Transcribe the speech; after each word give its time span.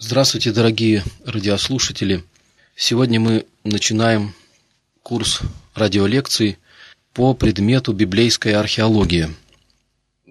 Здравствуйте, 0.00 0.52
дорогие 0.52 1.02
радиослушатели! 1.24 2.22
Сегодня 2.76 3.18
мы 3.18 3.46
начинаем 3.64 4.32
курс 5.02 5.40
радиолекций 5.74 6.56
по 7.12 7.34
предмету 7.34 7.92
библейская 7.92 8.58
археология. 8.58 9.28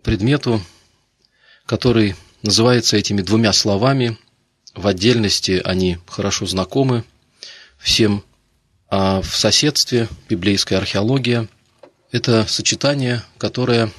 Предмету, 0.04 0.62
который 1.66 2.16
называется 2.44 2.96
этими 2.96 3.22
двумя 3.22 3.52
словами. 3.52 4.18
В 4.74 4.88
отдельности 4.88 5.62
они 5.66 5.98
хорошо 6.08 6.46
знакомы 6.46 7.04
всем, 7.78 8.24
а 8.90 9.22
в 9.22 9.36
соседстве 9.36 10.08
библейская 10.30 10.78
археология– 10.78 11.46
это 12.14 12.46
сочетание, 12.48 13.22
которое 13.38 13.92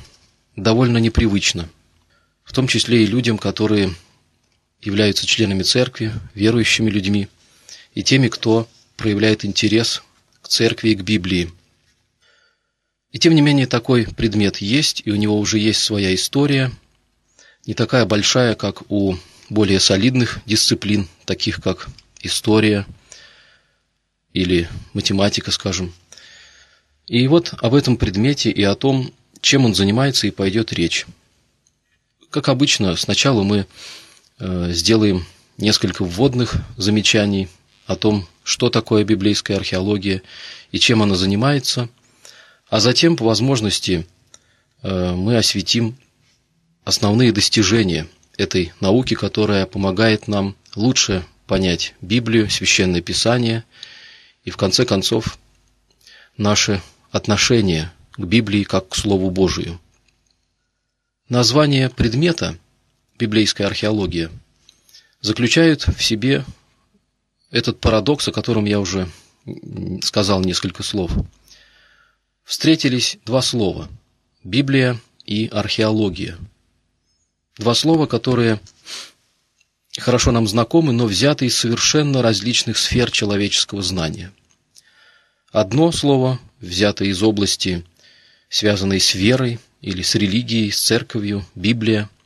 довольно 0.57 0.97
непривычно, 0.97 1.69
в 2.43 2.55
том 2.55 2.69
числе 2.69 3.03
и 3.05 3.07
людям, 3.07 3.37
которые 3.37 3.95
являются 4.81 5.27
членами 5.27 5.63
церкви, 5.63 6.13
верующими 6.35 6.91
людьми 6.91 7.29
и 7.95 8.03
теми, 8.03 8.29
кто 8.29 8.69
проявляет 8.97 9.45
интерес 9.45 10.03
к 10.43 10.49
церкви 10.49 10.91
и 10.91 10.95
к 10.95 11.03
Библии. 11.03 11.51
И 13.11 13.19
тем 13.19 13.35
не 13.35 13.41
менее 13.41 13.67
такой 13.67 14.07
предмет 14.07 14.59
есть, 14.59 15.03
и 15.05 15.11
у 15.11 15.17
него 15.17 15.39
уже 15.39 15.59
есть 15.59 15.83
своя 15.83 16.15
история, 16.15 16.71
не 17.67 17.75
такая 17.75 18.05
большая, 18.07 18.55
как 18.55 18.91
у 18.91 19.17
более 19.49 19.81
солидных 19.81 20.41
дисциплин, 20.47 21.09
таких 21.25 21.63
как 21.63 21.89
история 22.21 22.87
или 24.33 24.69
математика, 24.93 25.51
скажем. 25.51 25.93
И 27.07 27.27
вот 27.29 27.55
об 27.59 27.75
этом 27.75 27.97
предмете 27.97 28.51
и 28.51 28.63
о 28.63 28.75
том, 28.75 29.13
чем 29.41 29.65
он 29.65 29.75
занимается, 29.75 30.27
и 30.27 30.31
пойдет 30.31 30.73
речь. 30.73 31.07
Как 32.31 32.49
обычно, 32.49 32.95
сначала 32.97 33.43
мы 33.43 33.67
сделаем 34.41 35.25
несколько 35.59 36.05
вводных 36.05 36.57
замечаний 36.77 37.49
о 37.87 37.97
том, 37.97 38.27
что 38.43 38.71
такое 38.71 39.05
библейская 39.05 39.57
археология 39.57 40.23
и 40.73 40.79
чем 40.79 41.03
она 41.03 41.17
занимается, 41.17 41.89
а 42.71 42.81
затем, 42.81 43.17
по 43.17 43.25
возможности, 43.25 44.07
э, 44.83 45.13
мы 45.15 45.37
осветим 45.37 45.97
основные 46.85 47.33
достижения 47.33 48.07
этой 48.37 48.73
науки, 48.81 49.15
которая 49.15 49.67
помогает 49.67 50.29
нам 50.29 50.55
лучше 50.77 51.25
понять 51.47 51.95
Библию, 52.01 52.49
Священное 52.49 53.01
Писание 53.01 53.65
и, 54.45 54.51
в 54.51 54.57
конце 54.57 54.85
концов, 54.85 55.39
наше 56.37 56.83
отношение 57.11 57.91
к 58.13 58.21
Библии 58.21 58.63
как 58.63 58.91
к 58.91 58.95
Слову 58.95 59.31
Божию. 59.31 59.81
Название 61.29 61.91
предмета– 61.91 62.57
библейская 63.19 63.65
археология, 63.65 64.31
заключают 65.21 65.87
в 65.89 66.03
себе 66.03 66.45
этот 67.51 67.81
парадокс, 67.81 68.29
о 68.29 68.33
котором 68.33 68.65
я 68.65 68.79
уже 68.79 69.09
сказал 70.03 70.41
несколько 70.41 70.83
слов. 70.83 71.13
Встретились 72.45 73.19
два 73.25 73.43
слова– 73.43 73.89
Библия 74.45 74.99
и 75.27 75.49
археология. 75.53 76.39
Два 77.57 77.75
слова, 77.75 78.07
которые 78.07 78.61
хорошо 79.99 80.31
нам 80.31 80.47
знакомы, 80.47 80.93
но 80.93 81.07
взяты 81.07 81.47
из 81.47 81.57
совершенно 81.57 82.23
различных 82.23 82.79
сфер 82.79 83.11
человеческого 83.11 83.83
знания. 83.83 84.33
Одно 85.51 85.91
слово 85.93 86.39
взято 86.61 87.05
из 87.05 87.23
области, 87.23 87.85
связанной 88.49 89.01
с 89.01 89.15
верой 89.15 89.59
или 89.81 90.03
с 90.03 90.15
религией, 90.15 90.71
с 90.71 90.81
церковью, 90.81 91.45
Библия– 91.55 92.09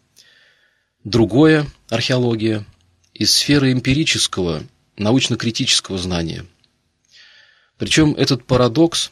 Другое– 1.05 1.67
археология 1.89 2.65
из 3.13 3.35
сферы 3.35 3.73
эмпирического, 3.73 4.63
научно-критического 4.97 5.99
знания. 5.99 6.47
Причем 7.77 8.15
этот 8.15 8.45
парадокс, 8.45 9.11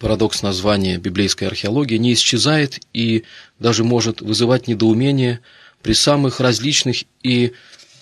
парадокс 0.00 0.42
названия 0.42 0.98
библейской 0.98 1.44
археологии, 1.44 1.98
не 1.98 2.14
исчезает 2.14 2.80
и 2.92 3.22
даже 3.60 3.84
может 3.84 4.20
вызывать 4.20 4.66
недоумение 4.66 5.38
при 5.82 5.92
самых 5.92 6.40
различных 6.40 7.04
и 7.22 7.52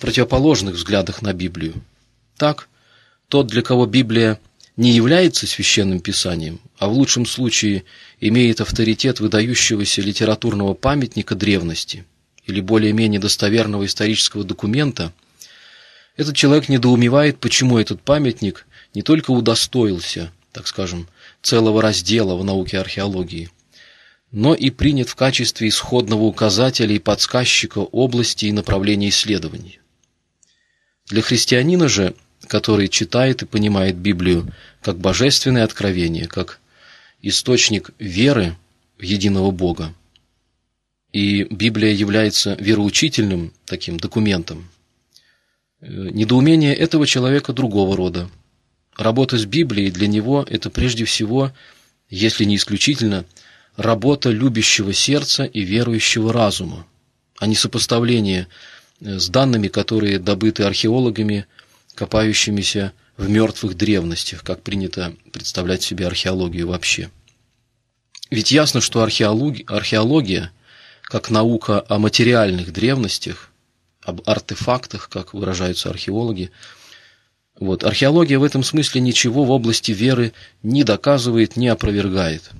противоположных 0.00 0.76
взглядах 0.76 1.20
на 1.20 1.34
Библию. 1.34 1.75
Так, 2.38 2.70
тот, 3.28 3.46
для 3.46 3.60
кого 3.60 3.84
Библия 3.84 4.41
не 4.78 4.92
является 4.92 5.46
священным 5.46 6.00
писанием, 6.00 6.60
а 6.78 6.88
в 6.88 6.94
лучшем 6.94 7.26
случае 7.26 7.84
имеет 8.20 8.62
авторитет 8.62 9.20
выдающегося 9.20 10.00
литературного 10.00 10.72
памятника 10.72 11.34
древности– 11.34 12.06
или 12.47 12.60
более-менее 12.60 13.21
достоверного 13.21 13.87
исторического 13.87 14.44
документа, 14.44 15.12
этот 16.16 16.37
человек 16.37 16.69
недоумевает, 16.69 17.38
почему 17.38 17.78
этот 17.78 18.00
памятник 18.03 18.66
не 18.94 19.03
только 19.03 19.31
удостоился, 19.32 20.31
так 20.53 20.66
скажем, 20.66 21.09
целого 21.43 21.82
раздела 21.82 22.37
в 22.37 22.44
науке 22.44 22.78
археологии, 22.78 23.50
но 24.31 24.55
и 24.55 24.71
принят 24.71 25.09
в 25.09 25.16
качестве 25.16 25.69
исходного 25.69 26.22
указателя 26.22 26.94
и 26.94 26.99
подсказчика 26.99 27.78
области 27.78 28.47
и 28.47 28.53
направления 28.53 29.09
исследований. 29.09 29.81
Для 31.06 31.22
христианина 31.22 31.88
же, 31.88 32.15
который 32.47 32.88
читает 32.88 33.43
и 33.43 33.47
понимает 33.47 33.97
Библию 33.97 34.53
как 34.82 34.99
божественное 34.99 35.65
откровение, 35.65 36.26
как 36.26 36.61
источник 37.22 37.91
веры 37.99 38.56
в 38.99 39.03
единого 39.03 39.50
Бога, 39.50 39.94
и 41.14 41.44
Библия 41.44 41.92
является 41.92 42.56
вероучительным 42.58 43.52
таким 43.66 43.98
документом, 43.98 44.69
э, 45.80 45.86
недоумение 45.86 46.75
этого 46.75 47.06
человека 47.06 47.52
другого 47.52 47.97
рода. 47.97 48.28
Работа 48.97 49.38
с 49.38 49.44
Библией 49.44 49.92
для 49.92 50.08
него– 50.08 50.44
это 50.50 50.70
прежде 50.70 51.04
всего, 51.04 51.52
если 52.10 52.44
не 52.44 52.56
исключительно, 52.56 53.25
работа 53.76 54.30
любящего 54.30 54.92
сердца 54.92 55.44
и 55.44 55.60
верующего 55.60 56.32
разума, 56.32 56.84
а 57.38 57.46
не 57.46 57.54
сопоставление 57.54 58.48
э, 59.00 59.20
с 59.20 59.28
данными, 59.28 59.69
которые 59.69 60.19
добыты 60.19 60.64
археологами, 60.64 61.46
копающимися 61.94 62.92
в 63.16 63.28
мертвых 63.28 63.76
древностях, 63.76 64.42
как 64.42 64.62
принято 64.62 65.14
представлять 65.31 65.84
себе 65.84 66.08
археологию 66.08 66.66
вообще. 66.66 67.08
Ведь 68.32 68.50
ясно, 68.50 68.81
что 68.81 69.00
археология, 69.00 69.64
археология– 69.69 70.50
как 71.04 71.31
наука 71.31 71.84
о 71.88 71.98
материальных 71.98 72.72
древностях, 72.72 73.50
об 74.03 74.22
артефактах, 74.26 75.09
как 75.09 75.34
выражаются 75.34 75.91
археологи. 75.91 76.50
Вот. 77.59 77.84
Археология 77.84 78.38
в 78.38 78.44
этом 78.44 78.62
смысле 78.62 79.00
ничего 79.00 79.44
в 79.44 79.50
области 79.50 79.93
веры 79.93 80.32
не 80.62 80.82
доказывает, 80.82 81.56
не 81.56 81.69
опровергает. 81.69 82.50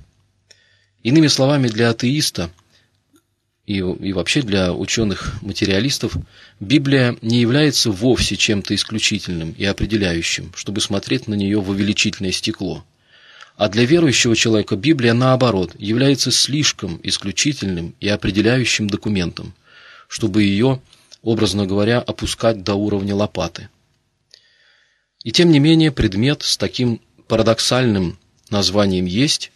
Иными 1.03 1.27
словами, 1.27 1.67
для 1.67 1.89
атеиста 1.89 2.49
и, 3.65 3.77
и 3.77 4.13
вообще 4.13 4.41
для 4.41 4.73
ученых-материалистов 4.73 6.15
Библия 6.59 7.17
не 7.21 7.41
является 7.41 7.91
вовсе 7.91 8.35
чем-то 8.37 8.73
исключительным 8.73 9.51
и 9.51 9.65
определяющим, 9.65 10.51
чтобы 10.55 10.81
смотреть 10.81 11.27
на 11.27 11.33
нее 11.33 11.59
в 11.59 11.69
увеличительное 11.69 12.31
стекло– 12.31 12.85
а 13.57 13.69
для 13.69 13.85
верующего 13.85 14.35
человека 14.35 14.75
Библия, 14.75 15.13
наоборот, 15.13 15.71
является 15.77 16.31
слишком 16.31 16.99
исключительным 17.03 17.95
и 17.99 18.07
определяющим 18.07 18.87
документом, 18.87 19.53
чтобы 20.07 20.43
ее, 20.43 20.81
образно 21.21 21.65
говоря, 21.65 21.99
опускать 21.99 22.63
до 22.63 22.75
уровня 22.75 23.15
лопаты. 23.15 23.69
И 25.23 25.31
тем 25.31 25.51
не 25.51 25.59
менее 25.59 25.91
предмет 25.91 26.43
с 26.43 26.57
таким 26.57 27.01
парадоксальным 27.27 28.19
названием 28.49 29.05
есть, 29.05 29.51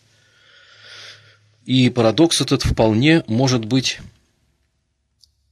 и 1.66 1.90
парадокс 1.90 2.42
этот 2.42 2.64
вполне 2.64 3.24
может 3.28 3.66
быть 3.66 4.00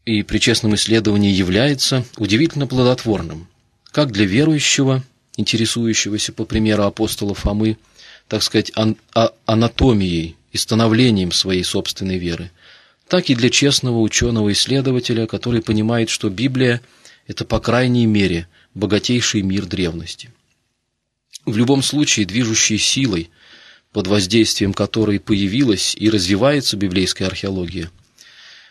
и 0.05 0.23
при 0.23 0.37
честном 0.37 0.73
исследовании 0.75 1.31
является 1.31 2.05
удивительно 2.17 2.65
плодотворным, 2.65 3.47
как 3.91 4.13
для 4.13 4.25
верующего, 4.25 5.03
интересующегося, 5.35 6.31
по 6.31 6.45
примеру 6.45 6.83
апостола 6.83 7.35
Фомы, 7.35 7.77
так 8.27 8.43
сказать, 8.43 8.71
а- 8.75 9.31
анатомией 9.45 10.35
и 10.51 10.57
становлением 10.57 11.31
своей 11.31 11.63
собственной 11.63 12.17
веры, 12.17 12.51
так 13.07 13.29
и 13.29 13.35
для 13.35 13.49
честного 13.49 13.99
ученого-исследователя, 14.01 15.27
который 15.27 15.61
понимает, 15.61 16.09
что 16.09 16.29
Библия– 16.29 16.81
это, 17.27 17.45
по 17.45 17.59
крайней 17.59 18.05
мере, 18.05 18.47
богатейший 18.73 19.41
мир 19.41 19.65
древности. 19.65 20.31
В 21.45 21.55
любом 21.55 21.81
случае, 21.81 22.25
движущей 22.25 22.77
силой, 22.77 23.29
под 23.93 24.07
воздействием 24.07 24.73
которой 24.73 25.19
появилась 25.19 25.95
и 25.95 26.09
развивается 26.09 26.75
библейская 26.75 27.25
археология, 27.25 27.89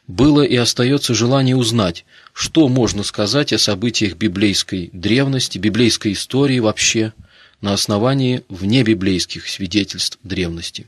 было 0.06 0.42
и 0.42 0.54
остается 0.54 1.14
желание 1.14 1.56
узнать, 1.56 2.04
что 2.32 2.68
можно 2.68 3.02
сказать 3.02 3.52
о 3.52 3.58
событиях 3.58 4.16
библейской 4.16 4.90
древности, 4.92 5.56
библейской 5.58 6.12
истории 6.12 6.58
вообще– 6.58 7.14
на 7.60 7.72
основании 7.72 8.42
внебиблейских 8.48 9.48
свидетельств 9.48 10.18
древности. 10.22 10.86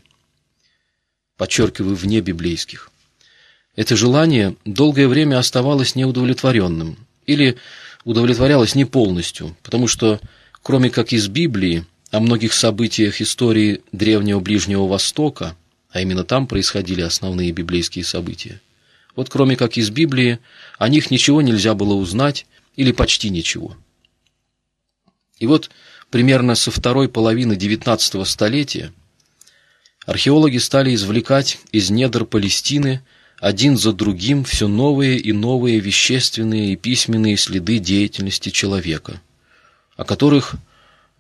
Подчеркиваю, 1.37 1.97
внебиблейских. 1.97 2.91
Это 3.77 3.97
желание 3.97 4.57
долгое 4.65 5.09
время 5.09 5.39
оставалось 5.39 5.95
неудовлетворенным, 5.95 6.97
или 7.27 7.57
удовлетворялось 8.05 8.75
не 8.75 8.85
полностью, 8.85 9.57
потому 9.63 9.87
что, 9.87 10.21
кроме 10.63 10.91
как 10.91 11.13
из 11.13 11.29
Библии, 11.29 11.85
о 12.11 12.21
многих 12.21 12.55
событиях 12.55 13.21
истории 13.21 13.83
Древнего 13.93 14.41
Ближнего 14.41 14.87
Востока, 14.87 15.57
а 15.91 16.01
именно 16.01 16.25
там 16.25 16.47
происходили 16.47 17.03
основные 17.03 17.53
библейские 17.53 18.05
события, 18.05 18.61
вот 19.15 19.29
кроме 19.29 19.57
как 19.57 19.77
из 19.77 19.91
Библии, 19.91 20.39
о 20.79 20.89
них 20.89 21.11
ничего 21.11 21.43
нельзя 21.43 21.75
было 21.75 21.95
узнать 21.95 22.47
или 22.77 22.93
почти 22.93 23.31
ничего. 23.31 23.77
И 25.39 25.47
вот 25.47 25.71
примерно 26.11 26.55
со 26.55 26.71
второй 26.71 27.09
половины 27.09 27.55
XIX 27.55 28.25
столетия 28.25 28.93
археологи 30.07 30.59
стали 30.59 30.95
извлекать 30.95 31.59
из 31.73 31.91
недр 31.91 32.25
Палестины 32.25 33.03
один 33.39 33.77
за 33.77 33.93
другим 33.93 34.45
все 34.45 34.67
новые 34.67 35.19
и 35.19 35.33
новые 35.33 35.79
вещественные 35.81 36.73
и 36.73 36.77
письменные 36.77 37.37
следы 37.37 37.79
деятельности 37.79 38.51
человека, 38.51 39.21
о 39.97 40.05
которых 40.05 40.55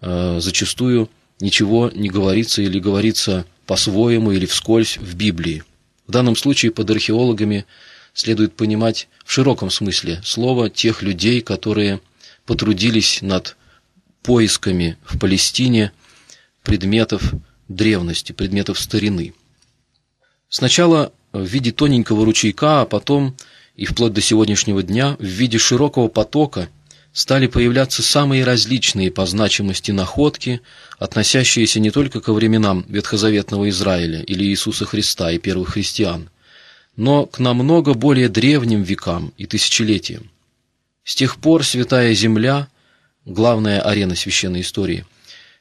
э, 0.00 0.38
зачастую 0.40 1.08
ничего 1.41 1.91
не 1.94 2.08
говорится 2.08 2.62
или 2.62 2.81
говорится 2.81 3.44
по-своему 3.67 4.32
или 4.32 4.46
вскользь 4.46 4.96
в 4.96 5.14
Библии. 5.14 5.62
В 6.06 6.11
данном 6.11 6.34
случае 6.34 6.73
под 6.73 6.91
археологами 6.91 7.67
следует 8.14 8.55
понимать 8.55 9.08
в 9.25 9.31
широком 9.31 9.70
смысле 9.70 10.20
слова 10.25 10.70
тех 10.70 11.02
людей, 11.02 11.41
которые 11.41 12.00
потрудились 12.46 13.23
над 13.23 13.56
поисками 14.23 14.97
в 15.05 15.19
Палестине 15.19 15.93
предметов 16.62 17.32
древности, 17.69 18.32
предметов 18.32 18.79
старины. 18.79 19.35
Сначала 20.49 21.12
в 21.32 21.44
виде 21.44 21.73
тоненького 21.73 22.25
ручейка, 22.25 22.82
а 22.82 22.87
потом 22.87 23.37
и 23.76 23.85
вплоть 23.85 24.12
до 24.12 24.20
сегодняшнего 24.20 24.82
дня 24.82 25.17
в 25.19 25.25
виде 25.25 25.59
широкого 25.59 26.09
потока 26.09 26.69
стали 27.12 27.47
появляться 27.47 28.03
самые 28.03 28.44
различные 28.44 29.11
по 29.11 29.26
значимости 29.26 29.91
находки, 29.91 30.61
относящиеся 30.99 31.81
не 31.81 31.91
только 31.91 32.20
ко 32.20 32.32
временам 32.32 32.85
Ветхозаветного 32.88 33.69
Израиля 33.70 34.23
или 34.23 34.44
Иисуса 34.44 34.85
Христа 34.85 35.31
и 35.31 35.38
первых 35.38 35.70
христиан, 35.70 36.31
но 36.97 37.26
к 37.26 37.38
намного 37.38 37.94
более 37.94 38.29
древним 38.29 38.82
векам 38.82 39.32
и 39.37 39.47
тысячелетиям. 39.47 40.31
С 41.05 41.15
тех 41.15 41.37
пор 41.37 41.65
Святая 41.65 42.12
Земля, 42.15 42.69
главная 43.29 43.81
арена 43.81 44.17
священной 44.17 44.63
истории– 44.63 45.05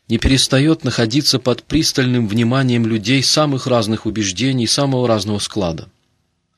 не 0.08 0.18
перестает 0.18 0.84
находиться 0.84 1.40
под 1.40 1.64
пристальным 1.64 2.28
вниманием 2.28 2.86
людей 2.86 3.22
самых 3.22 3.68
разных 3.68 4.06
убеждений, 4.06 4.68
самого 4.68 5.08
разного 5.08 5.40
склада. 5.40 5.90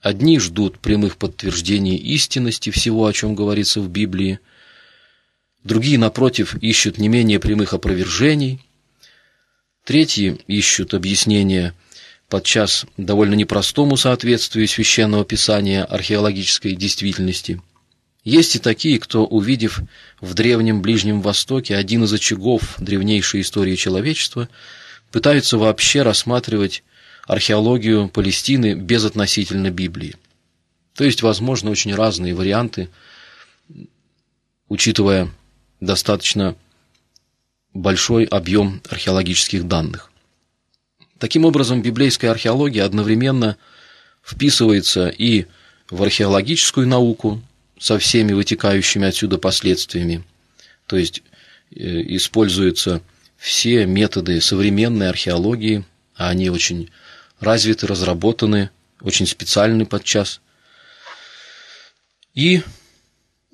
Одни 0.02 0.40
ждут 0.40 0.80
прямых 0.80 1.18
подтверждений 1.18 1.96
истинности 1.96 2.70
всего, 2.70 3.06
о 3.06 3.14
чем 3.14 3.36
говорится 3.36 3.82
в 3.82 3.90
Библии, 3.90 4.40
другие, 5.64 5.98
напротив, 5.98 6.56
ищут 6.62 7.00
не 7.00 7.10
менее 7.10 7.40
прямых 7.40 7.74
опровержений, 7.74 8.62
третьи 9.84 10.38
ищут 10.48 10.94
объяснения 10.94 11.74
подчас 12.30 12.86
довольно 12.96 13.34
непростому 13.34 13.98
соответствию 13.98 14.68
священного 14.68 15.26
писания 15.26 15.84
археологической 15.84 16.76
действительности– 16.76 17.60
есть 18.30 18.56
и 18.56 18.60
такие, 18.60 19.00
кто, 19.00 19.26
увидев 19.26 19.82
в 20.22 20.34
древнем 20.34 20.82
Ближнем 20.82 21.22
Востоке 21.22 21.76
один 21.76 22.04
из 22.04 22.14
очагов 22.14 22.76
древнейшей 22.78 23.42
истории 23.42 23.76
человечества, 23.76 24.48
пытаются 25.12 25.58
вообще 25.58 26.04
рассматривать 26.04 26.84
археологию 27.26 28.08
Палестины 28.10 28.76
безотносительно 28.76 29.72
Библии. 29.72 30.16
То 30.96 31.04
есть, 31.04 31.22
возможно, 31.22 31.72
очень 31.72 31.96
разные 31.96 32.36
варианты, 32.36 32.90
учитывая 34.68 35.30
достаточно 35.80 36.56
большой 37.74 38.26
объем 38.26 38.82
археологических 38.90 39.68
данных. 39.68 40.12
Таким 41.18 41.46
образом, 41.46 41.82
библейская 41.82 42.30
археология 42.30 42.86
одновременно 42.86 43.58
вписывается 44.24 45.08
и 45.08 45.46
в 45.90 46.04
археологическую 46.04 46.88
науку, 46.88 47.42
со 47.80 47.98
всеми 47.98 48.34
вытекающими 48.34 49.08
отсюда 49.08 49.38
последствиями. 49.38 50.24
То 50.86 50.98
есть 50.98 51.24
э, 51.72 51.80
используются 52.16 53.02
все 53.38 53.86
методы 53.86 54.42
современной 54.42 55.10
археологии, 55.10 55.86
а 56.16 56.30
они 56.30 56.50
очень 56.50 56.92
развиты, 57.40 57.88
разработаны, 57.88 58.70
очень 59.02 59.26
специальны 59.26 59.86
подчас. 59.86 60.42
И 62.34 62.62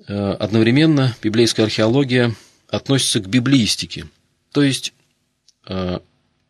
э, 0.08 0.32
одновременно 0.40 1.16
библейская 1.22 1.64
археология 1.64 2.34
относится 2.68 3.20
к 3.20 3.30
библиистике, 3.30 4.08
то 4.52 4.64
есть 4.64 4.94
э, 5.68 6.00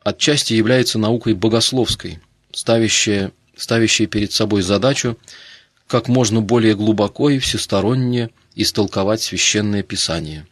отчасти 0.01 0.53
является 0.53 0.97
наукой 0.97 1.33
богословской, 1.33 2.19
ставящая, 2.53 3.31
ставящая 3.57 4.07
перед 4.07 4.31
собой 4.31 4.61
задачу 4.61 5.17
как 5.87 6.07
можно 6.07 6.41
более 6.41 6.75
глубоко 6.75 7.29
и 7.29 7.39
всесторонне 7.39 8.29
истолковать 8.55 9.21
священное 9.21 9.83
писание. 9.83 10.47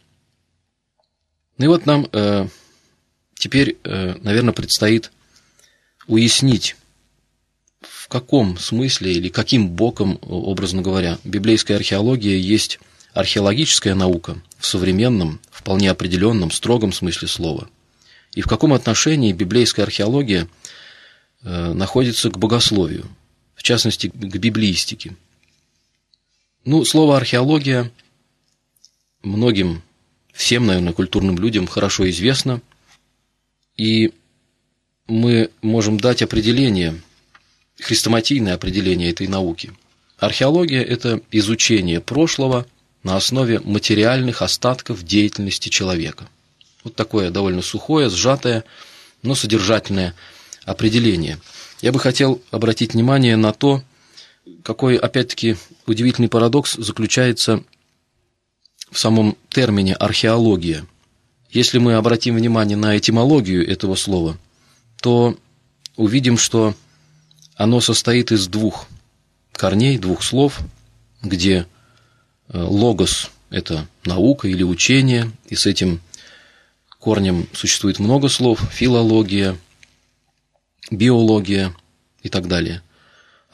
Ну 1.58 1.64
и 1.66 1.68
вот 1.68 1.86
нам 1.86 2.08
э, 2.12 2.48
теперь, 3.34 3.78
э, 3.84 4.14
наверное, 4.22 4.52
предстоит 4.52 5.10
уяснить, 6.06 6.76
в 7.80 8.08
каком 8.08 8.58
смысле 8.58 9.12
или 9.12 9.28
каким 9.28 9.70
боком, 9.70 10.18
образно 10.22 10.82
говоря, 10.82 11.18
библейская 11.24 11.76
археология 11.76 12.36
есть 12.36 12.78
археологическая 13.12 13.94
наука 13.94 14.36
в 14.58 14.66
современном, 14.66 15.40
вполне 15.50 15.90
определенном, 15.90 16.50
строгом 16.50 16.92
смысле 16.92 17.28
слова, 17.28 17.68
и 18.32 18.42
в 18.42 18.46
каком 18.46 18.72
отношении 18.72 19.32
библейская 19.32 19.82
археология 19.82 20.48
э, 21.42 21.72
находится 21.72 22.30
к 22.30 22.38
богословию, 22.38 23.06
в 23.54 23.62
частности, 23.62 24.08
к 24.08 24.36
библиистике– 24.36 25.16
ну, 26.64 26.84
слово 26.84 27.16
археология 27.16 27.90
многим, 29.22 29.82
всем, 30.32 30.66
наверное, 30.66 30.92
культурным 30.92 31.38
людям 31.38 31.66
хорошо 31.66 32.08
известно, 32.10 32.60
и 33.76 34.12
мы 35.06 35.50
можем 35.62 35.98
дать 35.98 36.22
определение, 36.22 37.00
хрестоматийное 37.80 38.54
определение 38.54 39.10
этой 39.10 39.26
науки. 39.26 39.72
Археология– 40.18 40.82
это 40.82 41.20
изучение 41.30 42.00
прошлого 42.00 42.66
на 43.02 43.16
основе 43.16 43.60
материальных 43.60 44.42
остатков 44.42 45.02
деятельности 45.04 45.68
человека. 45.68 46.28
Вот 46.82 46.94
такое 46.94 47.30
довольно 47.30 47.62
сухое, 47.62 48.08
сжатое, 48.08 48.64
но 49.22 49.34
содержательное 49.34 50.14
определение. 50.64 51.38
Я 51.82 51.92
бы 51.92 51.98
хотел 51.98 52.40
обратить 52.50 52.94
внимание 52.94 53.36
на 53.36 53.52
то, 53.52 53.82
какой, 54.62 54.96
опять-таки, 54.96 55.56
удивительный 55.86 56.28
парадокс 56.28 56.74
заключается 56.74 57.62
в 58.90 58.98
самом 58.98 59.36
термине 59.48 59.94
археология. 59.94 60.86
Если 61.50 61.78
мы 61.78 61.94
обратим 61.94 62.36
внимание 62.36 62.76
на 62.76 62.98
этимологию 62.98 63.68
этого 63.68 63.94
слова, 63.94 64.36
то 65.00 65.36
увидим, 65.96 66.36
что 66.36 66.74
оно 67.56 67.80
состоит 67.80 68.32
из 68.32 68.48
двух 68.48 68.88
корней, 69.52 69.98
двух 69.98 70.22
слов, 70.22 70.60
где 71.22 71.66
э, 72.48 72.60
логос– 72.60 73.30
это 73.50 73.86
наука 74.04 74.48
или 74.48 74.62
учение, 74.62 75.30
и 75.46 75.54
с 75.54 75.66
этим 75.66 76.00
корнем 76.98 77.46
существует 77.52 77.98
много 77.98 78.28
слов– 78.28 78.60
филология, 78.72 79.56
биология 80.90 81.74
и 82.22 82.28
так 82.28 82.48
далее– 82.48 82.82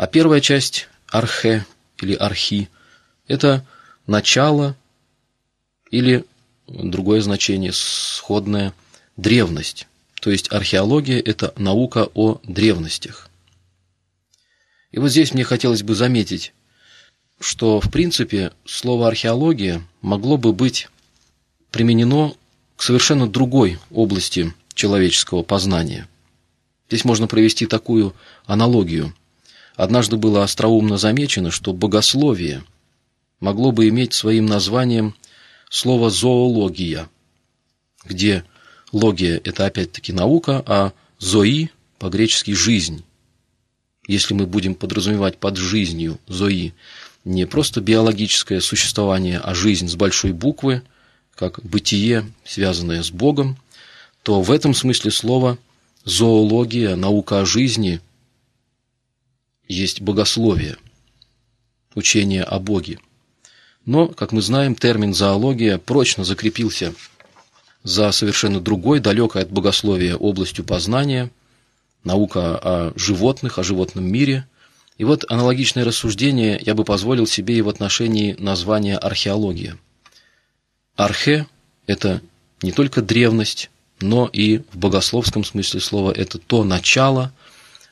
а 0.00 0.06
первая 0.06 0.40
часть 0.40 0.88
архе 1.08 1.66
или 1.98 2.14
архи– 2.14 2.70
это 3.28 3.66
начало 4.06 4.74
или 5.90 6.24
другое 6.66 7.20
значение 7.20 7.70
сходное– 7.74 8.72
древность. 9.18 9.86
То 10.22 10.30
есть 10.30 10.50
археология– 10.50 11.20
это 11.24 11.52
наука 11.58 12.08
о 12.14 12.40
древностях. 12.44 13.28
И 14.90 14.98
вот 14.98 15.10
здесь 15.10 15.34
мне 15.34 15.44
хотелось 15.44 15.82
бы 15.82 15.94
заметить, 15.94 16.54
что, 17.38 17.78
в 17.78 17.90
принципе, 17.90 18.52
слово 18.64 19.06
археология 19.06 19.82
могло 20.00 20.38
бы 20.38 20.54
быть 20.54 20.88
применено 21.70 22.34
к 22.76 22.82
совершенно 22.82 23.28
другой 23.28 23.78
области 23.90 24.54
человеческого 24.72 25.42
познания. 25.42 26.08
Здесь 26.88 27.04
можно 27.04 27.26
провести 27.26 27.66
такую 27.66 28.14
аналогию. 28.46 29.14
Однажды 29.80 30.18
было 30.18 30.42
остроумно 30.42 30.98
замечено, 30.98 31.50
что 31.50 31.72
богословие 31.72 32.62
могло 33.40 33.72
бы 33.72 33.88
иметь 33.88 34.12
своим 34.12 34.44
названием 34.44 35.14
слово 35.70 36.10
«зоология», 36.10 37.08
где 38.04 38.44
логия– 38.92 39.40
это 39.44 39.64
опять-таки 39.64 40.12
наука, 40.12 40.62
а 40.66 40.92
зои– 41.18 41.70
по-гречески 41.98 42.50
«жизнь». 42.50 43.04
Если 44.06 44.34
мы 44.34 44.46
будем 44.46 44.74
подразумевать 44.74 45.38
под 45.38 45.56
жизнью 45.56 46.18
зои 46.26 46.74
не 47.24 47.46
просто 47.46 47.80
биологическое 47.80 48.60
существование, 48.60 49.38
а 49.38 49.54
жизнь 49.54 49.88
с 49.88 49.94
большой 49.94 50.32
буквы, 50.32 50.82
как 51.34 51.58
бытие, 51.64 52.30
связанное 52.44 53.02
с 53.02 53.10
Богом, 53.10 53.56
то 54.24 54.42
в 54.42 54.50
этом 54.50 54.74
смысле 54.74 55.10
слова 55.10 55.56
зоология, 56.04 56.96
наука 56.96 57.40
о 57.40 57.46
жизни 57.46 58.02
есть 59.74 60.00
богословие, 60.00 60.76
учение 61.94 62.42
о 62.42 62.58
Боге. 62.58 62.98
Но, 63.86 64.08
как 64.08 64.32
мы 64.32 64.42
знаем, 64.42 64.74
термин 64.74 65.14
зоология 65.14 65.78
прочно 65.78 66.24
закрепился 66.24 66.92
за 67.82 68.12
совершенно 68.12 68.60
другой, 68.60 69.00
далекой 69.00 69.42
от 69.42 69.50
богословия 69.50 70.16
областью 70.16 70.64
познания, 70.64 71.30
наука 72.04 72.58
о 72.58 72.92
животных, 72.96 73.58
о 73.58 73.62
животном 73.62 74.04
мире. 74.04 74.46
И 74.98 75.04
вот 75.04 75.24
аналогичное 75.30 75.84
рассуждение 75.84 76.60
я 76.60 76.74
бы 76.74 76.84
позволил 76.84 77.26
себе 77.26 77.56
и 77.56 77.62
в 77.62 77.68
отношении 77.68 78.34
названия 78.38 78.98
археология. 78.98 79.78
Архе– 80.96 81.46
это 81.86 82.20
не 82.60 82.72
только 82.72 83.00
древность, 83.00 83.70
но 84.00 84.28
и 84.30 84.58
в 84.72 84.76
богословском 84.76 85.44
смысле 85.44 85.80
слова 85.80 86.12
это 86.12 86.38
то 86.38 86.64
начало, 86.64 87.32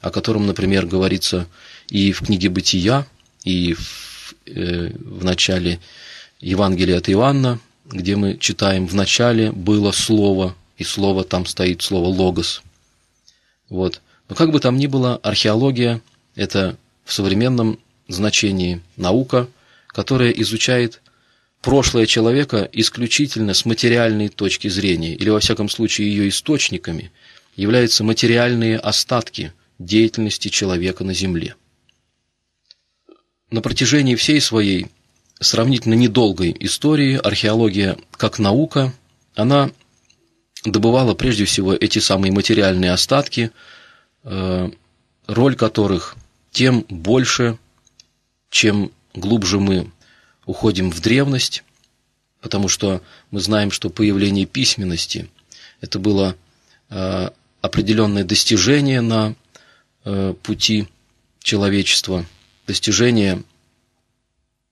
о 0.00 0.10
котором, 0.10 0.46
например, 0.46 0.86
говорится 0.86 1.46
и 1.90 2.12
в 2.12 2.22
книге 2.22 2.48
«Бытия», 2.48 3.06
и 3.44 3.74
в, 3.74 4.34
э, 4.46 4.90
в 4.94 5.24
начале 5.24 5.80
Евангелия 6.40 6.98
от 6.98 7.08
Иоанна, 7.08 7.60
где 7.86 8.16
мы 8.16 8.36
читаем 8.36 8.86
«в 8.86 8.94
начале 8.94 9.52
было 9.52 9.92
слово», 9.92 10.54
и 10.76 10.84
слово 10.84 11.24
там 11.24 11.46
стоит 11.46 11.82
слово 11.82 12.06
«логос». 12.06 12.62
Вот. 13.68 14.00
Но 14.28 14.34
как 14.34 14.50
бы 14.50 14.60
там 14.60 14.76
ни 14.76 14.86
было, 14.86 15.16
археология– 15.16 16.00
это 16.34 16.76
в 17.04 17.12
современном 17.12 17.78
значении 18.08 18.82
наука, 18.96 19.48
которая 19.88 20.30
изучает 20.30 21.00
прошлое 21.62 22.06
человека 22.06 22.68
исключительно 22.72 23.54
с 23.54 23.64
материальной 23.64 24.28
точки 24.28 24.68
зрения, 24.68 25.14
или 25.14 25.30
во 25.30 25.40
всяком 25.40 25.68
случае 25.68 26.08
ее 26.08 26.28
источниками 26.28 27.10
являются 27.56 28.04
материальные 28.04 28.78
остатки 28.78 29.52
деятельности 29.78 30.48
человека 30.48 31.04
на 31.04 31.14
Земле. 31.14 31.56
На 33.50 33.62
протяжении 33.62 34.14
всей 34.14 34.40
своей 34.40 34.88
сравнительно 35.40 35.94
недолгой 35.94 36.54
истории 36.60 37.16
археология 37.16 37.96
как 38.12 38.38
наука, 38.38 38.92
она 39.34 39.70
добывала 40.64 41.14
прежде 41.14 41.44
всего 41.44 41.72
эти 41.72 41.98
самые 41.98 42.32
материальные 42.32 42.92
остатки, 42.92 43.50
э, 44.24 44.70
роль 45.26 45.56
которых 45.56 46.16
тем 46.50 46.84
больше, 46.88 47.58
чем 48.50 48.90
глубже 49.14 49.60
мы 49.60 49.90
уходим 50.44 50.90
в 50.90 51.00
древность, 51.00 51.62
потому 52.40 52.68
что 52.68 53.02
мы 53.30 53.40
знаем, 53.40 53.70
что 53.70 53.90
появление 53.90 54.46
письменности– 54.46 55.28
это 55.80 55.98
было 55.98 56.36
э, 56.90 57.30
определенное 57.60 58.24
достижение 58.24 59.00
на 59.00 59.34
э, 60.04 60.34
пути 60.42 60.88
человечества, 61.40 62.24
достижение, 62.68 63.42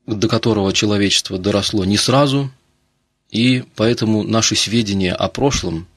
до 0.06 0.28
которого 0.28 0.72
человечество 0.72 1.38
доросло 1.38 1.84
не 1.84 1.96
сразу, 1.96 2.52
и 3.30 3.64
поэтому 3.74 4.22
наши 4.22 4.54
сведения 4.54 5.12
о 5.12 5.28
прошлом 5.28 5.88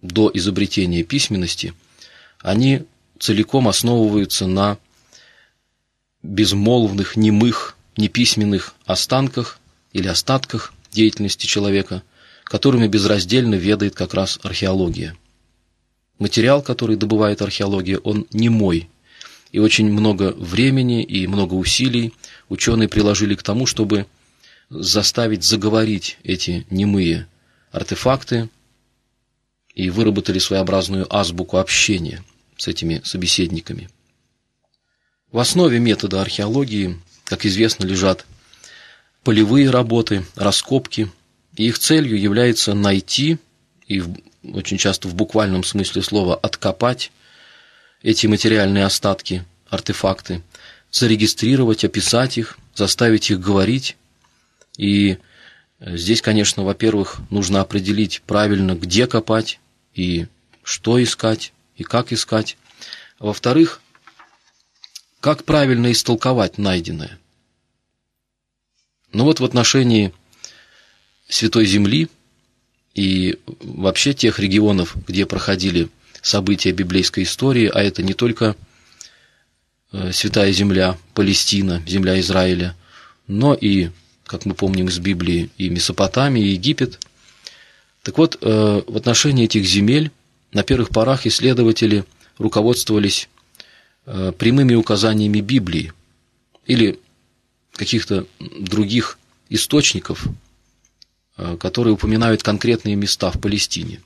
до 0.00 0.30
изобретения 0.34 1.04
письменности, 1.04 1.74
они 2.40 2.82
целиком 3.20 3.68
основываются 3.68 4.46
на 4.48 4.78
безмолвных, 6.22 7.16
немых 7.16 7.76
неписьменных 7.96 8.74
останках 8.86 9.60
или 9.92 10.08
остатках 10.08 10.72
деятельности 10.90 11.46
человека, 11.46 12.02
которыми 12.44 12.88
безраздельно 12.88 13.54
ведает 13.54 13.94
как 13.94 14.14
раз 14.14 14.40
археология. 14.42 15.16
Материал, 16.18 16.62
который 16.62 16.96
добывает 16.96 17.42
археология, 17.42 17.98
он 17.98 18.26
не 18.32 18.48
мой. 18.48 18.88
И 19.52 19.58
очень 19.58 19.90
много 19.90 20.32
времени 20.36 21.02
и 21.02 21.26
много 21.26 21.54
усилий 21.54 22.12
ученые 22.48 22.88
приложили 22.88 23.34
к 23.34 23.42
тому, 23.42 23.66
чтобы 23.66 24.06
заставить 24.70 25.44
заговорить 25.44 26.18
эти 26.24 26.66
немые 26.70 27.28
артефакты 27.70 28.48
и 29.74 29.90
выработали 29.90 30.38
своеобразную 30.38 31.06
азбуку 31.14 31.58
общения 31.58 32.24
с 32.56 32.66
этими 32.66 33.00
собеседниками. 33.04 33.88
В 35.30 35.38
основе 35.38 35.78
метода 35.78 36.20
археологии 36.20 36.98
как 37.32 37.46
известно, 37.46 37.86
лежат 37.86 38.26
полевые 39.24 39.70
работы, 39.70 40.24
раскопки, 40.34 41.10
и 41.56 41.66
их 41.66 41.78
целью 41.78 42.20
является 42.20 42.74
найти 42.74 43.38
и 43.86 44.02
очень 44.42 44.76
часто 44.76 45.08
в 45.08 45.14
буквальном 45.14 45.64
смысле 45.64 46.02
слова 46.02 46.36
откопать 46.36 47.10
эти 48.02 48.26
материальные 48.26 48.84
остатки, 48.84 49.44
артефакты, 49.68 50.42
зарегистрировать, 50.90 51.84
описать 51.84 52.38
их, 52.38 52.58
заставить 52.74 53.30
их 53.30 53.40
говорить. 53.40 53.96
И 54.76 55.18
здесь, 55.80 56.22
конечно, 56.22 56.64
во-первых, 56.64 57.20
нужно 57.30 57.60
определить 57.60 58.22
правильно, 58.26 58.74
где 58.74 59.06
копать 59.06 59.60
и 59.94 60.26
что 60.62 61.02
искать, 61.02 61.52
и 61.76 61.84
как 61.84 62.12
искать. 62.12 62.56
Во-вторых, 63.18 63.80
как 65.20 65.44
правильно 65.44 65.92
истолковать 65.92 66.58
найденное. 66.58 67.18
Но 69.12 69.18
ну 69.18 69.24
вот 69.24 69.40
в 69.40 69.44
отношении 69.44 70.12
Святой 71.28 71.66
Земли 71.66 72.08
и 72.94 73.38
вообще 73.60 74.14
тех 74.14 74.38
регионов, 74.38 74.96
где 75.06 75.26
проходили 75.26 75.88
события 76.22 76.70
библейской 76.70 77.24
истории, 77.24 77.70
а 77.72 77.82
это 77.82 78.02
не 78.02 78.14
только 78.14 78.56
э, 79.92 80.12
Святая 80.12 80.52
Земля, 80.52 80.96
Палестина, 81.14 81.82
земля 81.86 82.18
Израиля, 82.20 82.76
но 83.26 83.52
и, 83.52 83.90
как 84.24 84.46
мы 84.46 84.54
помним 84.54 84.88
из 84.88 84.98
Библии, 85.00 85.50
и 85.58 85.68
Месопотамия, 85.68 86.44
и 86.44 86.52
Египет. 86.52 87.00
Так 88.02 88.16
вот, 88.18 88.38
э, 88.40 88.82
в 88.86 88.96
отношении 88.96 89.44
этих 89.44 89.66
земель 89.66 90.12
на 90.52 90.62
первых 90.62 90.90
порах 90.90 91.26
исследователи 91.26 92.04
руководствовались 92.38 93.28
э, 94.06 94.32
прямыми 94.38 94.74
указаниями 94.74 95.40
Библии 95.40 95.92
или 96.66 97.00
каких-то 97.72 98.26
других 98.38 99.18
источников, 99.48 100.26
которые 101.58 101.94
упоминают 101.94 102.42
конкретные 102.42 102.94
места 102.94 103.30
в 103.30 103.40
Палестине, 103.40 104.00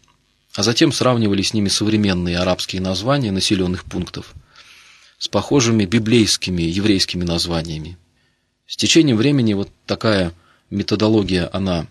а 0.56 0.62
затем 0.62 0.90
сравнивали 0.90 1.42
с 1.42 1.54
ними 1.54 1.68
современные 1.68 2.38
арабские 2.38 2.82
названия 2.82 3.30
населенных 3.30 3.84
пунктов 3.84 4.34
с 5.18 5.28
похожими 5.28 5.84
библейскими 5.84 6.62
еврейскими 6.62 7.25
названиями. 7.25 7.96
С 8.66 8.76
течением 8.76 9.16
времени 9.16 9.54
вот 9.54 9.70
такая 9.86 10.32
методология, 10.70 11.48
она 11.52 11.86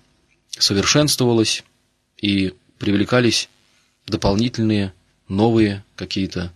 совершенствовалась 0.50 1.64
и 2.22 2.54
привлекались 2.78 3.50
дополнительные 4.08 4.94
новые 5.30 5.84
какие-то 5.96 6.52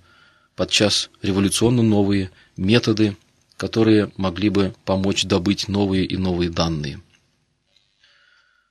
подчас 0.56 1.10
революционно 1.22 1.84
новые 1.84 2.32
методы 2.58 3.16
которые 3.60 4.10
могли 4.16 4.48
бы 4.48 4.74
помочь 4.86 5.26
добыть 5.26 5.68
новые 5.68 6.06
и 6.06 6.16
новые 6.16 6.50
данные. 6.50 7.02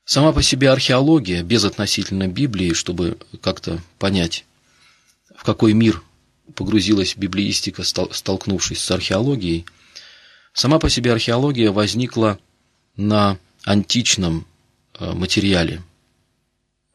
Сама 0.09 0.33
по 0.33 0.43
себе 0.43 0.71
археология, 0.71 1.43
без 1.43 1.65
относительно 1.65 2.29
Библии, 2.29 2.73
чтобы 2.73 3.19
как-то 3.43 3.79
понять, 3.99 4.47
в 5.37 5.45
какой 5.45 5.75
мир 5.75 6.03
погрузилась 6.55 7.15
библеистика, 7.15 7.83
столкнувшись 7.85 8.83
с 8.83 8.91
археологией, 8.91 9.67
сама 10.55 10.79
по 10.79 10.89
себе 10.89 11.13
археология 11.13 11.71
возникла 11.71 12.39
на 12.97 13.37
античном 13.65 14.47
э, 14.99 15.13
материале. 15.13 15.83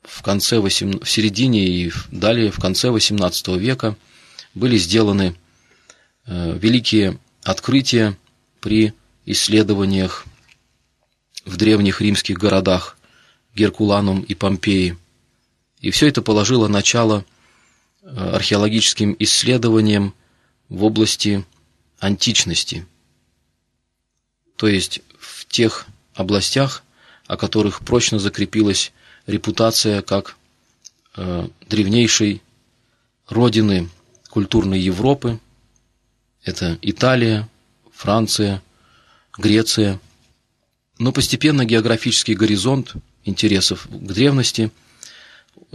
В, 0.01 0.23
конце 0.23 0.57
8, 0.57 1.01
в 1.01 1.07
середине 1.07 1.67
и 1.67 1.91
далее, 2.09 2.49
в 2.49 2.59
конце 2.59 2.87
XVIII 2.87 3.59
века, 3.59 3.95
были 4.55 4.75
сделаны 4.75 5.35
э, 6.25 6.57
великие 6.57 7.19
открытия 7.43 8.17
при 8.59 8.91
исследованиях 9.27 10.25
в 11.45 11.57
древних 11.57 12.01
римских 12.01 12.39
городах 12.39 12.97
Геркуланум 13.55 14.21
и 14.21 14.33
Помпеи. 14.33 14.97
И 15.79 15.91
все 15.91 16.07
это 16.07 16.21
положило 16.21 16.67
начало 16.67 17.25
э, 18.01 18.07
археологическим 18.07 19.15
исследованиям 19.19 20.13
в 20.69 20.83
области 20.83 21.45
античности, 21.99 22.85
то 24.55 24.67
есть 24.67 25.01
в 25.19 25.45
тех 25.45 25.87
областях, 26.13 26.83
о 27.27 27.37
которых 27.37 27.81
прочно 27.81 28.19
закрепилась 28.19 28.91
репутация 29.25 30.01
как 30.01 30.35
э, 31.15 31.47
древнейшей 31.67 32.41
родины 33.27 33.89
культурной 34.29 34.79
Европы, 34.79 35.39
это 36.43 36.77
Италия, 36.81 37.47
Франция, 37.93 38.61
Греция. 39.37 39.99
Но 40.99 41.11
постепенно 41.11 41.65
географический 41.65 42.35
горизонт 42.35 42.93
интересов 43.25 43.87
к 43.89 44.11
древности 44.11 44.71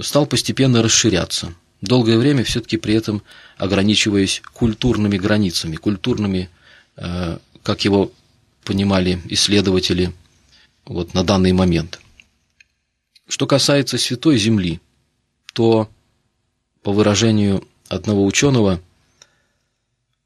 стал 0.00 0.26
постепенно 0.26 0.82
расширяться. 0.82 1.54
Долгое 1.80 2.18
время 2.18 2.44
все-таки 2.44 2.76
при 2.76 2.94
этом 2.94 3.22
ограничиваясь 3.56 4.42
культурными 4.52 5.16
границами, 5.16 5.76
культурными, 5.76 6.50
э, 6.96 7.38
как 7.62 7.84
его 7.84 8.10
понимали 8.64 9.20
исследователи 9.26 10.12
вот 10.84 11.14
на 11.14 11.24
данный 11.24 11.52
момент. 11.52 12.00
Что 13.28 13.46
касается 13.46 13.98
Святой 13.98 14.38
Земли, 14.38 14.80
то, 15.52 15.88
по 16.82 16.92
выражению 16.92 17.66
одного 17.88 18.24
ученого, 18.24 18.80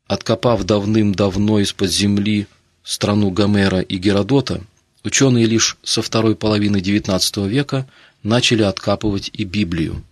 откопав 0.06 0.64
давным-давно 0.64 1.60
из-под 1.60 1.90
земли 1.90 2.46
страну 2.82 3.30
Гомера 3.30 3.80
и 3.80 3.96
Геродота, 3.96 4.62
ученые 5.04 5.46
лишь 5.46 5.76
со 5.82 6.02
второй 6.02 6.36
половины 6.36 6.78
XIX 6.78 7.48
века 7.48 7.88
начали 8.22 8.62
откапывать 8.62 9.30
и 9.32 9.44
Библию. 9.44 10.02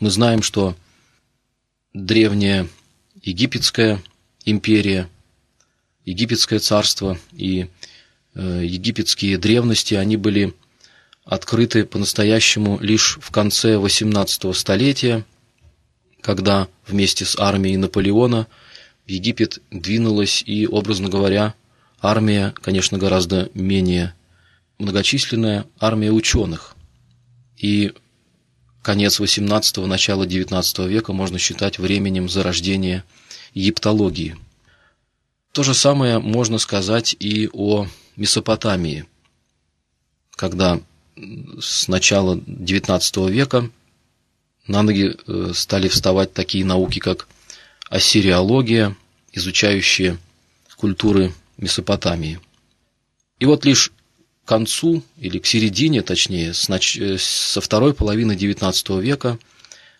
Мы 0.00 0.10
знаем, 0.10 0.42
что 0.42 0.76
древняя 1.94 2.68
египетская 3.22 4.02
империя, 4.44 5.08
египетское 6.04 6.58
царство 6.58 7.18
и 7.32 7.68
э, 8.34 8.62
египетские 8.64 9.38
древности, 9.38 9.94
они 9.94 10.16
были 10.16 10.54
открыты 11.24 11.84
по-настоящему 11.84 12.78
лишь 12.80 13.18
в 13.20 13.30
конце 13.30 13.74
XVIII 13.74 14.52
столетия, 14.54 15.24
когда 16.20 16.68
вместе 16.86 17.24
с 17.24 17.38
армией 17.38 17.76
Наполеона 17.76 18.46
в 19.06 19.10
Египет 19.10 19.60
двинулась 19.70 20.42
и, 20.44 20.66
образно 20.66 21.08
говоря, 21.08 21.54
армия, 22.02 22.52
конечно, 22.60 22.98
гораздо 22.98 23.48
менее 23.54 24.14
многочисленная, 24.78 25.64
армия 25.78 26.10
ученых. 26.10 26.74
И 27.56 27.94
конец 28.82 29.20
XVIII– 29.20 29.86
начало 29.86 30.26
XIX 30.26 30.88
века 30.88 31.12
можно 31.12 31.38
считать 31.38 31.78
временем 31.78 32.28
зарождения 32.28 33.04
египтологии. 33.54 34.36
То 35.52 35.62
же 35.62 35.74
самое 35.74 36.18
можно 36.18 36.58
сказать 36.58 37.14
и 37.18 37.48
о 37.52 37.86
Месопотамии, 38.16 39.06
когда 40.32 40.80
с 41.60 41.88
начала 41.88 42.36
XIX 42.36 43.30
века 43.30 43.70
на 44.66 44.82
ноги 44.82 45.14
э, 45.26 45.52
стали 45.54 45.88
вставать 45.88 46.32
такие 46.32 46.64
науки, 46.64 46.98
как 46.98 47.28
ассириология, 47.88 48.96
изучающие 49.32 50.18
культуры 50.76 51.32
Месопотамии. 51.62 52.40
И 53.38 53.46
вот 53.46 53.64
лишь 53.64 53.92
к 54.44 54.48
концу, 54.48 55.02
или 55.18 55.38
к 55.38 55.46
середине, 55.46 56.02
точнее, 56.02 56.52
э, 56.52 57.18
со 57.18 57.60
второй 57.60 57.94
половины 57.94 58.32
XIX 58.32 59.00
века 59.00 59.38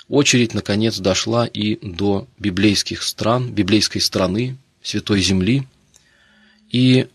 очередь 0.09 0.53
наконец 0.53 0.99
дошла 0.99 1.47
и 1.47 1.77
до 1.77 2.27
библейских 2.39 3.03
стран, 3.03 3.51
библейской 3.53 4.01
страны, 4.01 4.59
Святой 4.83 5.21
Земли. 5.21 5.67
И, 6.71 7.07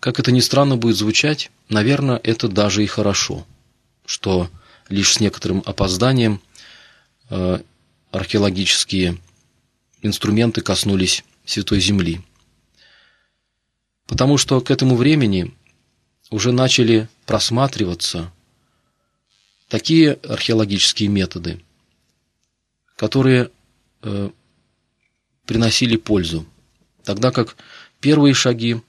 как 0.00 0.20
это 0.20 0.30
ни 0.30 0.40
странно 0.40 0.76
будет 0.76 0.96
звучать, 0.96 1.50
наверное, 1.68 2.20
это 2.22 2.48
даже 2.48 2.84
и 2.84 2.86
хорошо, 2.86 3.46
что 4.06 4.48
лишь 4.88 5.14
с 5.14 5.20
некоторым 5.20 5.62
опозданием 5.66 6.40
э, 7.28 7.60
археологические 8.12 9.18
инструменты 10.02 10.60
коснулись 10.60 11.24
Святой 11.44 11.80
Земли. 11.80 12.20
Потому 14.08 14.38
что 14.38 14.60
к 14.60 14.70
этому 14.70 14.96
времени 14.96 15.54
уже 16.30 16.50
начали 16.50 17.08
просматриваться 17.26 18.32
такие 19.68 20.14
археологические 20.14 21.10
методы, 21.10 21.60
которые 22.96 23.50
э, 24.02 24.30
приносили 25.44 25.96
пользу, 25.96 26.46
тогда 27.04 27.30
как 27.30 27.56
первые 28.00 28.32
шаги 28.32 28.80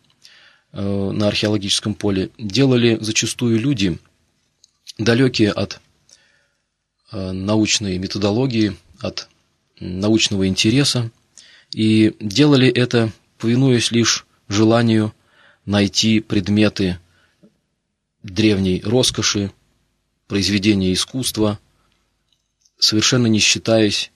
э, 0.72 0.82
на 1.12 1.28
археологическом 1.28 1.96
поле 1.96 2.32
делали 2.38 2.98
зачастую 3.02 3.60
люди, 3.60 4.00
далекие 4.98 5.52
от 5.52 5.82
э, 7.12 7.32
научной 7.34 7.98
методологии, 7.98 8.78
от 9.02 9.28
научного 9.82 10.48
интереса, 10.48 11.12
и 11.74 12.16
делали 12.22 12.70
это, 12.70 13.12
повинуясь 13.38 13.92
лишь 13.92 14.26
желанию 14.50 15.14
найти 15.70 16.20
предметы 16.20 16.98
древней 18.24 18.82
роскоши, 18.84 19.52
произведения 20.28 20.92
искусства, 20.92 21.60
совершенно 22.80 23.28
не 23.28 23.38
считаясь 23.38 24.12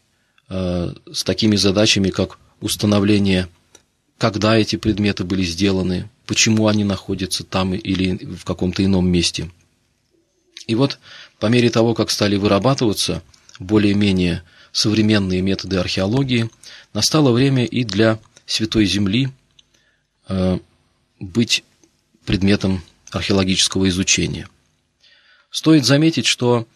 э, 0.49 0.93
с 1.13 1.23
такими 1.23 1.55
задачами, 1.55 2.09
как 2.09 2.39
установление, 2.59 3.49
когда 4.17 4.57
эти 4.57 4.77
предметы 4.77 5.25
были 5.25 5.43
сделаны, 5.43 6.09
почему 6.25 6.67
они 6.67 6.83
находятся 6.83 7.43
там 7.43 7.75
или 7.75 8.25
в 8.35 8.45
каком-то 8.45 8.83
ином 8.83 9.07
месте. 9.07 9.51
И 10.65 10.73
вот 10.73 10.97
по 11.39 11.47
мере 11.47 11.69
того, 11.69 11.93
как 11.93 12.09
стали 12.09 12.35
вырабатываться 12.35 13.21
более-менее 13.59 14.41
современные 14.71 15.43
методы 15.43 15.77
археологии, 15.77 16.49
настало 16.95 17.31
время 17.31 17.63
и 17.63 17.83
для 17.83 18.17
Святой 18.47 18.85
Земли 18.85 19.29
э, 20.29 20.57
быть 21.23 21.63
предметом 22.25 22.83
археологического 23.11 23.87
изучения. 23.89 24.47
Стоит 25.49 25.85
заметить, 25.85 26.25
что 26.25 26.67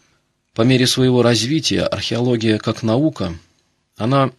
по 0.54 0.62
мере 0.62 0.86
своего 0.86 1.22
развития 1.22 1.82
археология 1.82 2.58
как 2.58 2.82
наука, 2.82 3.36
она 3.96 4.32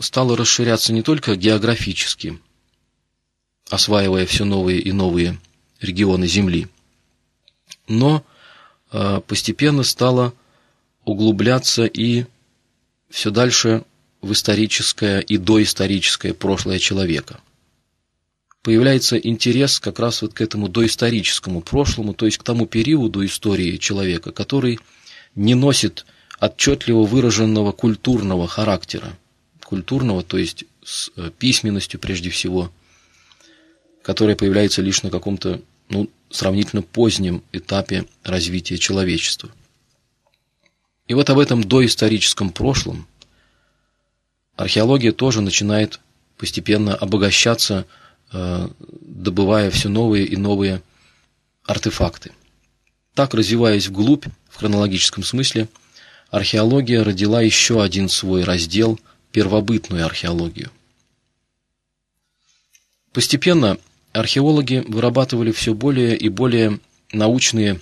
стала 0.00 0.36
расширяться 0.36 0.92
не 0.92 1.02
только 1.02 1.36
географически, 1.36 2.38
осваивая 3.68 4.26
все 4.26 4.44
новые 4.44 4.80
и 4.80 4.92
новые 4.92 5.38
регионы 5.80 6.26
Земли, 6.26 6.68
но 7.88 8.24
э, 8.92 9.20
постепенно 9.26 9.82
стала 9.82 10.34
углубляться 11.04 11.86
и 11.86 12.26
все 13.08 13.30
дальше 13.30 13.84
в 14.20 14.32
историческое 14.32 15.20
и 15.20 15.38
доисторическое 15.38 16.34
прошлое 16.34 16.78
человека– 16.78 17.40
появляется 18.62 19.16
интерес 19.16 19.80
как 19.80 19.98
раз 19.98 20.22
вот 20.22 20.34
к 20.34 20.40
этому 20.40 20.68
доисторическому 20.68 21.62
прошлому, 21.62 22.14
то 22.14 22.26
есть 22.26 22.38
к 22.38 22.42
тому 22.42 22.66
периоду 22.66 23.24
истории 23.24 23.76
человека, 23.76 24.32
который 24.32 24.78
не 25.34 25.54
носит 25.54 26.04
отчетливо 26.40 27.04
выраженного 27.04 27.72
культурного 27.72 28.46
характера. 28.48 29.16
Культурного, 29.64 30.22
то 30.22 30.36
есть 30.36 30.64
с 30.82 31.10
э, 31.16 31.30
письменностью 31.38 32.00
прежде 32.00 32.30
всего, 32.30 32.72
которая 34.02 34.36
появляется 34.36 34.82
лишь 34.82 35.02
на 35.02 35.10
каком-то 35.10 35.60
ну, 35.88 36.08
сравнительно 36.30 36.82
позднем 36.82 37.42
этапе 37.52 38.06
развития 38.24 38.78
человечества. 38.78 39.50
И 41.06 41.14
вот 41.14 41.28
об 41.30 41.38
этом 41.38 41.62
доисторическом 41.62 42.50
прошлом 42.50 43.06
археология 44.56 45.12
тоже 45.12 45.40
начинает 45.40 46.00
постепенно 46.36 46.94
обогащаться 46.94 47.86
добывая 48.32 49.70
все 49.70 49.88
новые 49.88 50.24
и 50.24 50.36
новые 50.36 50.82
артефакты. 51.64 52.32
Так, 53.14 53.34
развиваясь 53.34 53.88
вглубь, 53.88 54.26
в 54.48 54.56
хронологическом 54.56 55.24
смысле, 55.24 55.68
археология 56.30 57.02
родила 57.02 57.42
еще 57.42 57.82
один 57.82 58.08
свой 58.08 58.44
раздел– 58.44 58.98
первобытную 59.32 60.04
археологию. 60.04 60.70
Постепенно 63.12 63.78
археологи 64.12 64.84
вырабатывали 64.86 65.52
все 65.52 65.74
более 65.74 66.16
и 66.16 66.28
более 66.28 66.80
научные 67.12 67.80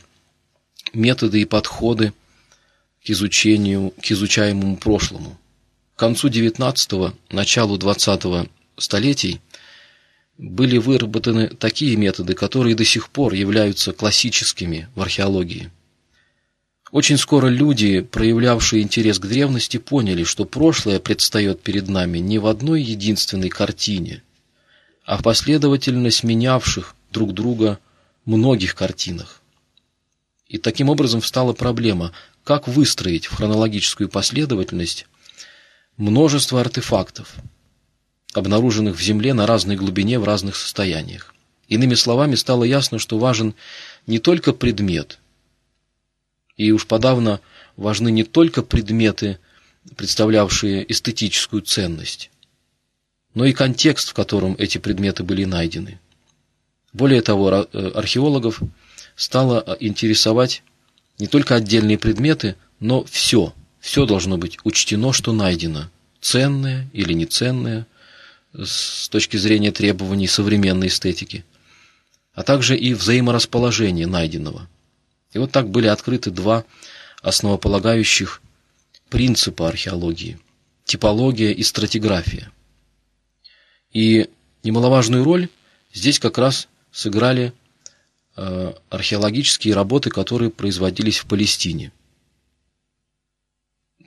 методы 0.93 1.43
и 1.43 1.45
подходы 1.45 2.13
к 3.05 3.11
изучению, 3.11 3.93
к 4.03 4.11
изучаемому 4.11 4.77
прошлому. 4.77 5.39
К 5.97 5.99
концу 5.99 6.29
XIX– 6.29 7.15
началу 7.31 7.77
XX 7.77 8.49
столетий– 8.77 9.41
были 10.39 10.79
выработаны 10.79 11.49
такие 11.49 11.97
методы, 11.97 12.35
которые 12.35 12.77
до 12.77 12.85
сих 12.85 13.11
пор 13.11 13.35
являются 13.35 13.93
классическими 13.93 14.89
в 14.95 15.03
археологии. 15.03 15.71
Очень 16.93 17.19
скоро 17.19 17.49
люди, 17.49 18.01
проявлявшие 18.01 18.83
интерес 18.83 19.19
к 19.19 19.27
древности, 19.27 19.77
поняли, 19.77 20.25
что 20.25 20.47
прошлое 20.47 21.01
предстает 21.01 21.61
перед 21.61 21.89
нами 21.89 22.19
не 22.19 22.39
в 22.39 22.47
одной 22.47 22.83
единственной 22.83 23.51
картине, 23.51 24.23
а 25.05 25.19
в 25.19 25.23
последовательно 25.23 26.11
сменявших 26.11 26.95
друг 27.13 27.35
друга 27.35 27.79
многих 28.25 28.75
картинах. 28.75 29.43
И 30.47 30.57
таким 30.57 30.89
образом 30.89 31.21
встала 31.21 31.53
проблема, 31.53 32.13
как 32.43 32.69
выстроить 32.69 33.27
в 33.27 33.35
хронологическую 33.35 34.09
последовательность 34.09 35.07
множество 35.99 36.61
артефактов– 36.61 37.35
обнаруженных 38.39 38.97
в 38.97 39.03
Земле 39.03 39.35
на 39.35 39.47
разной 39.47 39.77
глубине 39.77 40.19
в 40.19 40.25
разных 40.25 40.57
состояниях. 40.57 41.35
Иными 41.69 41.95
словами, 41.95 42.35
стало 42.35 42.65
ясно, 42.65 42.99
что 42.99 43.19
важен 43.19 43.55
не 44.07 44.19
только 44.19 44.53
предмет, 44.53 45.19
и 46.57 46.73
уж 46.73 46.87
подавно 46.87 47.41
важны 47.77 48.11
не 48.11 48.25
только 48.25 48.63
предметы, 48.63 49.39
представлявшие 49.97 50.91
эстетическую 50.91 51.63
ценность, 51.63 52.31
но 53.35 53.45
и 53.45 53.53
контекст, 53.53 54.11
в 54.11 54.15
котором 54.15 54.57
эти 54.59 54.79
предметы 54.79 55.23
были 55.23 55.45
найдены. 55.45 56.01
Более 56.93 57.23
того, 57.23 57.51
э, 57.51 57.91
археологов 57.95 58.61
стало 59.15 59.77
интересовать 59.81 60.63
не 61.19 61.27
только 61.27 61.55
отдельные 61.55 61.99
предметы, 61.99 62.57
но 62.81 63.05
все. 63.05 63.55
Все 63.81 64.07
должно 64.07 64.39
быть 64.39 64.59
учтено, 64.65 65.13
что 65.13 65.33
найдено. 65.33 65.91
Ценное 66.21 66.89
или 66.93 67.13
неценное 67.13 67.87
с 68.55 69.09
точки 69.09 69.37
зрения 69.37 69.73
требований 69.73 70.27
современной 70.27 70.89
эстетики, 70.89 71.45
а 72.33 72.43
также 72.43 72.77
и 72.77 72.95
взаиморасположение 72.95 74.07
найденного. 74.07 74.69
И 75.33 75.39
вот 75.39 75.53
так 75.53 75.69
были 75.69 75.87
открыты 75.87 76.31
два 76.31 76.65
основополагающих 77.23 78.41
принципа 79.11 79.69
археологии– 79.69 80.39
типология 80.85 81.53
и 81.53 81.63
стратиграфия. 81.63 82.51
И 83.93 84.29
немаловажную 84.65 85.23
роль 85.23 85.49
здесь 85.93 86.19
как 86.19 86.39
раз 86.39 86.69
сыграли 86.91 87.53
э, 88.37 88.73
археологические 88.89 89.75
работы, 89.75 90.11
которые 90.11 90.51
производились 90.51 91.19
в 91.19 91.27
Палестине. 91.27 91.93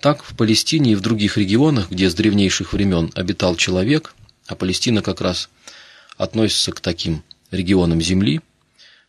Так, 0.01 0.23
в 0.23 0.35
Палестине 0.35 0.93
и 0.93 0.95
в 0.95 1.01
других 1.01 1.37
регионах, 1.37 1.91
где 1.91 2.09
с 2.09 2.15
древнейших 2.15 2.73
времен 2.73 3.11
обитал 3.13 3.55
человек, 3.55 4.15
а 4.47 4.55
Палестина 4.55 5.01
как 5.01 5.21
раз 5.21 5.49
относится 6.17 6.71
к 6.71 6.79
таким 6.79 7.23
регионам 7.51 8.01
Земли, 8.01 8.41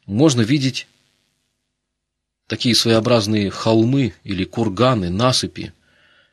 можно 0.06 0.40
видеть 0.40 0.86
такие 2.46 2.74
своеобразные 2.74 3.50
холмы 3.50 4.14
или 4.24 4.44
курганы, 4.44 5.10
насыпи, 5.10 5.72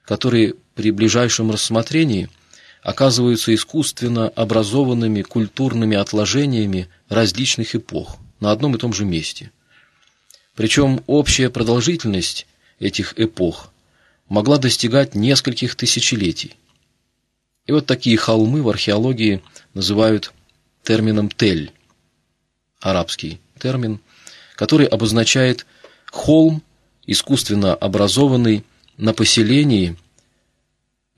которые 0.05 0.55
при 0.75 0.91
ближайшем 0.91 1.51
рассмотрении 1.51 2.29
оказываются 2.81 3.53
искусственно 3.53 4.29
образованными 4.29 5.21
культурными 5.21 5.97
отложениями 5.97 6.89
различных 7.09 7.75
эпох 7.75 8.17
на 8.39 8.51
одном 8.51 8.75
и 8.75 8.79
том 8.79 8.93
же 8.93 9.05
месте. 9.05 9.51
Причем 10.55 11.03
общая 11.07 11.49
продолжительность 11.49 12.47
этих 12.79 13.13
эпох 13.19 13.71
могла 14.27 14.57
достигать 14.57 15.15
нескольких 15.15 15.75
тысячелетий. 15.75 16.55
И 17.69 17.71
вот 17.71 17.85
такие 17.85 18.17
холмы 18.17 18.63
в 18.63 18.69
археологии 18.69 19.43
называют 19.75 20.33
термином 20.81 21.29
«тель», 21.29 21.71
арабский 22.79 23.39
термин, 23.59 23.99
который 24.55 24.87
обозначает 24.87 25.67
холм, 26.09 26.63
искусственно 27.05 27.75
образованный 27.75 28.65
на 28.97 29.13
поселении 29.13 29.95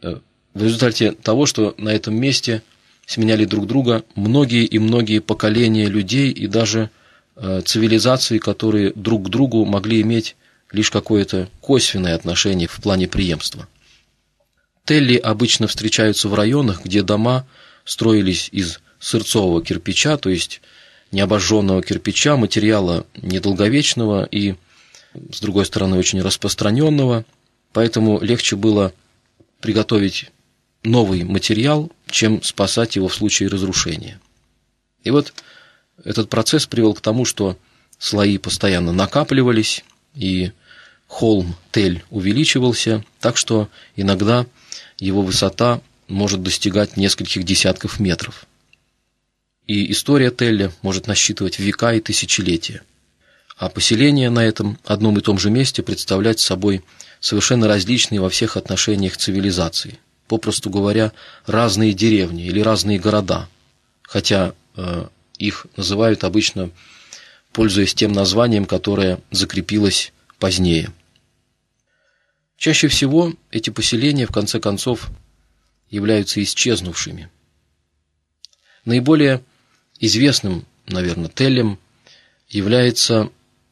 э, 0.01 0.17
в 0.53 0.61
результате 0.61 1.13
того, 1.13 1.45
что 1.45 1.73
на 1.77 1.87
этом 1.87 2.15
месте 2.15 2.63
сменяли 3.05 3.45
друг 3.45 3.65
друга 3.65 4.03
многие 4.15 4.65
и 4.65 4.77
многие 4.77 5.19
поколения 5.19 5.85
людей 5.85 6.31
и 6.31 6.47
даже 6.47 6.89
э, 7.37 7.61
цивилизации, 7.63 8.39
которые 8.39 8.91
друг 8.93 9.27
к 9.27 9.29
другу 9.29 9.63
могли 9.63 10.01
иметь 10.01 10.35
лишь 10.73 10.91
какое-то 10.91 11.47
косвенное 11.61 12.13
отношение 12.13 12.67
в 12.67 12.81
плане 12.81 13.07
преемства. 13.07 13.69
Телли 14.85 15.15
обычно 15.15 15.67
встречаются 15.67 16.27
в 16.27 16.33
районах, 16.33 16.83
где 16.83 17.03
дома 17.03 17.45
строились 17.85 18.49
из 18.51 18.79
сырцового 18.99 19.63
кирпича, 19.63 20.17
то 20.17 20.29
есть 20.29 20.61
необожженного 21.11 21.81
кирпича, 21.83 22.35
материала 22.37 23.05
недолговечного 23.15 24.23
и, 24.23 24.55
с 25.31 25.39
другой 25.39 25.65
стороны, 25.65 25.97
очень 25.97 26.21
распространенного, 26.21 27.25
поэтому 27.73 28.19
легче 28.21 28.55
было 28.55 28.93
приготовить 29.59 30.31
новый 30.83 31.23
материал, 31.23 31.91
чем 32.09 32.41
спасать 32.41 32.95
его 32.95 33.07
в 33.07 33.15
случае 33.15 33.49
разрушения. 33.49 34.19
И 35.03 35.11
вот 35.11 35.33
этот 36.03 36.29
процесс 36.29 36.65
привел 36.65 36.93
к 36.93 37.01
тому, 37.01 37.25
что 37.25 37.57
слои 37.99 38.37
постоянно 38.37 38.91
накапливались, 38.91 39.83
и 40.15 40.51
холм 41.07 41.55
Тель 41.71 42.03
увеличивался, 42.09 43.03
так 43.19 43.37
что 43.37 43.69
иногда 43.95 44.45
его 44.97 45.21
высота 45.21 45.81
может 46.07 46.43
достигать 46.43 46.97
нескольких 46.97 47.43
десятков 47.43 47.99
метров. 47.99 48.45
И 49.67 49.91
история 49.91 50.31
Телля 50.31 50.71
может 50.81 51.07
насчитывать 51.07 51.59
века 51.59 51.93
и 51.93 52.01
тысячелетия. 52.01 52.81
А 53.57 53.69
поселение 53.69 54.29
на 54.29 54.43
этом 54.43 54.77
одном 54.83 55.17
и 55.17 55.21
том 55.21 55.37
же 55.37 55.49
месте 55.49 55.83
представлять 55.83 56.39
собой 56.39 56.83
совершенно 57.19 57.67
различные 57.67 58.19
во 58.19 58.29
всех 58.29 58.57
отношениях 58.57 59.17
цивилизации. 59.17 59.99
Попросту 60.27 60.69
говоря, 60.69 61.11
разные 61.45 61.93
деревни 61.93 62.45
или 62.45 62.59
разные 62.59 62.99
города. 62.99 63.47
Хотя 64.01 64.53
э, 64.75 65.07
их 65.37 65.67
называют 65.77 66.23
обычно, 66.23 66.71
пользуясь 67.53 67.93
тем 67.93 68.13
названием, 68.13 68.65
которое 68.65 69.19
закрепилось 69.31 70.11
позднее– 70.39 70.91
Чаще 72.61 72.89
всего 72.89 73.33
эти 73.49 73.71
поселения, 73.71 74.27
в 74.27 74.31
конце 74.31 74.59
концов, 74.59 75.09
являются 75.89 76.43
исчезнувшими. 76.43 77.27
Наиболее 78.85 79.41
известным, 79.99 80.67
наверное, 80.85 81.29
телем 81.29 81.79
является 82.49 83.31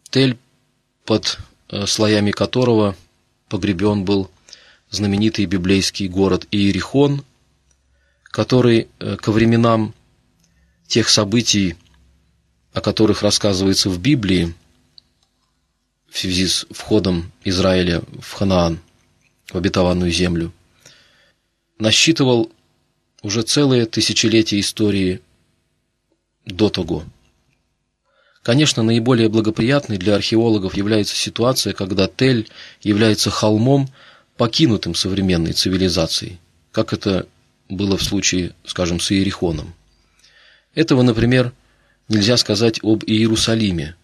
тель, 0.09 0.39
под 1.05 1.37
э, 1.69 1.85
слоями 1.85 2.31
которого 2.31 2.95
погребен 3.47 4.05
был 4.05 4.31
знаменитый 4.89 5.45
библейский 5.45 6.07
город 6.07 6.47
Иерихон, 6.49 7.23
который 8.23 8.87
э, 8.97 9.17
ко 9.17 9.31
временам 9.31 9.93
тех 10.87 11.09
событий, 11.09 11.75
о 12.73 12.81
которых 12.81 13.21
рассказывается 13.21 13.91
в 13.91 13.99
Библии, 13.99 14.55
в 16.09 16.17
связи 16.17 16.47
с 16.47 16.65
входом 16.71 17.31
Израиля 17.43 18.01
в 18.19 18.33
Ханаан, 18.33 18.79
в 19.47 19.55
обетованную 19.55 20.11
землю, 20.11 20.51
насчитывал 21.77 22.51
уже 23.21 23.41
целое 23.41 23.85
тысячелетие 23.85 24.61
истории 24.61 25.21
до 26.45 26.69
того. 26.69 27.03
Конечно, 28.43 28.83
наиболее 28.83 29.29
благоприятной 29.29 29.97
для 29.97 30.15
археологов 30.15 30.75
является 30.75 31.15
ситуация, 31.15 31.73
когда 31.73 32.07
Тель 32.07 32.49
является 32.81 33.29
холмом, 33.29 33.89
покинутым 34.37 34.95
современной 34.95 35.51
цивилизацией, 35.51 36.39
как 36.71 36.93
это 36.93 37.27
было 37.67 37.97
в 37.97 38.03
случае, 38.03 38.53
скажем, 38.65 39.01
с 39.01 39.11
Иерихоном. 39.11 39.73
Этого, 40.73 41.01
например, 41.01 41.51
нельзя 42.07 42.37
сказать 42.37 42.79
об 42.81 43.03
Иерусалиме, 43.03 43.95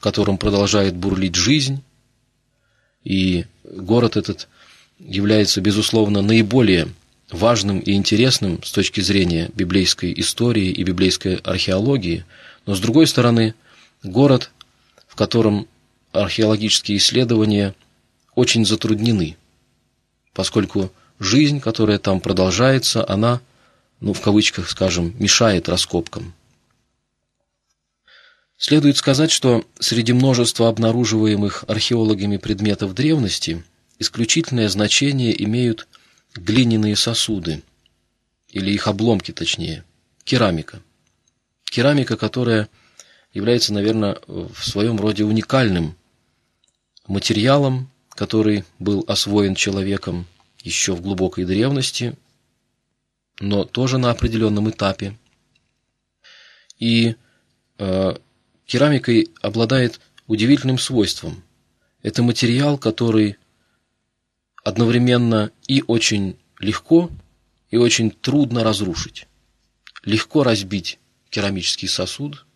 в 0.00 0.02
котором 0.02 0.38
продолжает 0.38 0.96
бурлить 0.96 1.34
жизнь, 1.34 1.82
и 3.04 3.44
город 3.64 4.16
этот 4.16 4.48
является, 4.98 5.60
безусловно, 5.60 6.22
наиболее 6.22 6.88
важным 7.30 7.80
и 7.80 7.92
интересным 7.92 8.62
с 8.62 8.72
точки 8.72 9.02
зрения 9.02 9.50
библейской 9.54 10.18
истории 10.18 10.70
и 10.70 10.84
библейской 10.84 11.36
археологии, 11.36 12.24
но 12.64 12.74
с 12.74 12.80
другой 12.80 13.06
стороны, 13.06 13.54
город, 14.02 14.50
в 15.06 15.16
котором 15.16 15.68
археологические 16.12 16.96
исследования 16.96 17.74
очень 18.34 18.64
затруднены, 18.64 19.36
поскольку 20.32 20.90
жизнь, 21.18 21.60
которая 21.60 21.98
там 21.98 22.20
продолжается, 22.20 23.06
она, 23.06 23.42
ну, 24.00 24.14
в 24.14 24.22
кавычках, 24.22 24.70
скажем, 24.70 25.14
мешает 25.18 25.68
раскопкам. 25.68 26.32
Следует 28.60 28.98
сказать, 28.98 29.30
что 29.30 29.64
среди 29.78 30.12
множества 30.12 30.68
обнаруживаемых 30.68 31.64
археологами 31.66 32.36
предметов 32.36 32.94
древности 32.94 33.64
исключительное 33.98 34.68
значение 34.68 35.32
имеют 35.44 35.88
глиняные 36.34 36.94
сосуды, 36.94 37.62
или 38.50 38.70
их 38.70 38.86
обломки 38.86 39.32
точнее, 39.32 39.82
керамика. 40.24 40.82
Керамика, 41.64 42.18
которая 42.18 42.68
является, 43.32 43.72
наверное, 43.72 44.18
в 44.26 44.62
своем 44.62 45.00
роде 45.00 45.24
уникальным 45.24 45.96
материалом, 47.06 47.90
который 48.10 48.64
был 48.78 49.06
освоен 49.08 49.54
человеком 49.54 50.26
еще 50.62 50.94
в 50.94 51.00
глубокой 51.00 51.46
древности, 51.46 52.14
но 53.40 53.64
тоже 53.64 53.96
на 53.96 54.10
определенном 54.10 54.68
этапе. 54.68 55.16
И 56.78 57.16
э, 57.78 58.16
керамикой 58.70 59.32
обладает 59.42 60.00
удивительным 60.28 60.78
свойством. 60.78 61.42
Это 62.02 62.22
материал, 62.22 62.78
который 62.78 63.36
одновременно 64.62 65.50
и 65.66 65.82
очень 65.88 66.38
легко, 66.60 67.10
и 67.70 67.76
очень 67.76 68.12
трудно 68.12 68.62
разрушить. 68.62 69.26
Легко 70.04 70.44
разбить 70.44 71.00
керамический 71.30 71.88
сосуд, 71.88 72.46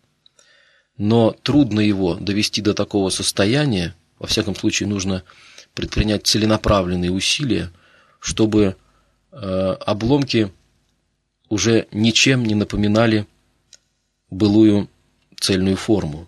но 0.97 1.31
трудно 1.31 1.81
его 1.81 2.15
довести 2.15 2.61
до 2.61 2.73
такого 2.73 3.09
состояния, 3.09 3.93
во 4.17 4.27
всяком 4.27 4.55
случае 4.55 4.87
нужно 4.87 5.23
предпринять 5.73 6.25
целенаправленные 6.25 7.11
усилия, 7.11 7.73
чтобы 8.21 8.77
э, 9.33 9.37
обломки 9.85 10.49
уже 11.49 11.89
ничем 11.91 12.45
не 12.45 12.55
напоминали 12.55 13.27
былую 14.29 14.89
цельную 15.45 15.77
форму. 15.77 16.27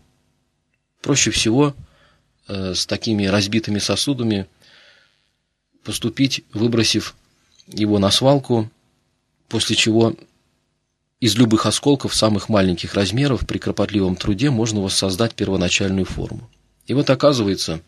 Проще 1.01 1.31
всего 1.31 1.75
э, 2.47 2.73
с 2.73 2.85
такими 2.85 3.25
разбитыми 3.25 3.79
сосудами 3.79 4.45
поступить, 5.83 6.43
выбросив 6.53 7.15
его 7.67 7.97
на 7.97 8.11
свалку, 8.11 8.69
после 9.47 9.75
чего 9.75 10.15
из 11.19 11.35
любых 11.35 11.65
осколков 11.65 12.13
самых 12.13 12.47
маленьких 12.47 12.93
размеров 12.93 13.47
при 13.47 13.57
кропотливом 13.57 14.15
труде 14.15 14.51
можно 14.51 14.81
воссоздать 14.81 15.33
первоначальную 15.33 16.05
форму. 16.05 16.49
И 16.85 16.93
вот 16.93 17.09
оказывается, 17.09 17.81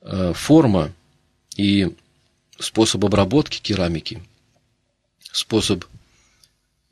э, 0.00 0.32
форма 0.34 0.90
и 1.56 1.94
способ 2.58 3.04
обработки 3.04 3.60
керамики, 3.60 4.22
способ 5.32 5.84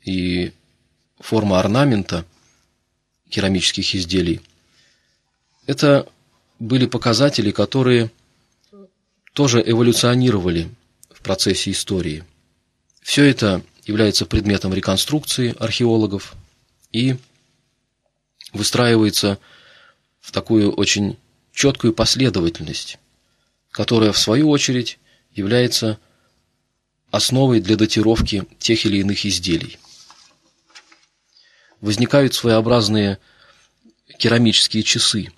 и 0.05 0.53
форма 1.19 1.59
орнамента 1.59 2.25
керамических 3.29 3.95
изделий, 3.95 4.41
это 5.65 6.07
были 6.59 6.85
показатели, 6.85 7.51
которые 7.51 8.11
тоже 9.33 9.61
эволюционировали 9.65 10.69
в 11.11 11.21
процессе 11.21 11.71
истории. 11.71 12.23
Все 13.01 13.23
это 13.23 13.61
является 13.85 14.25
предметом 14.25 14.73
реконструкции 14.73 15.55
археологов 15.59 16.33
и 16.91 17.17
выстраивается 18.53 19.37
в 20.21 20.31
такую 20.31 20.71
очень 20.71 21.17
четкую 21.53 21.93
последовательность, 21.93 22.97
которая, 23.71 24.11
в 24.11 24.17
свою 24.17 24.49
очередь, 24.49 24.97
является 25.33 25.99
основой 27.11 27.59
для 27.59 27.75
датировки 27.75 28.43
тех 28.59 28.85
или 28.85 28.97
иных 28.97 29.25
изделий. 29.25 29.77
Возникают 31.81 32.33
своеобразные 32.33 33.19
керамические 34.17 34.83
часы, 34.83 35.31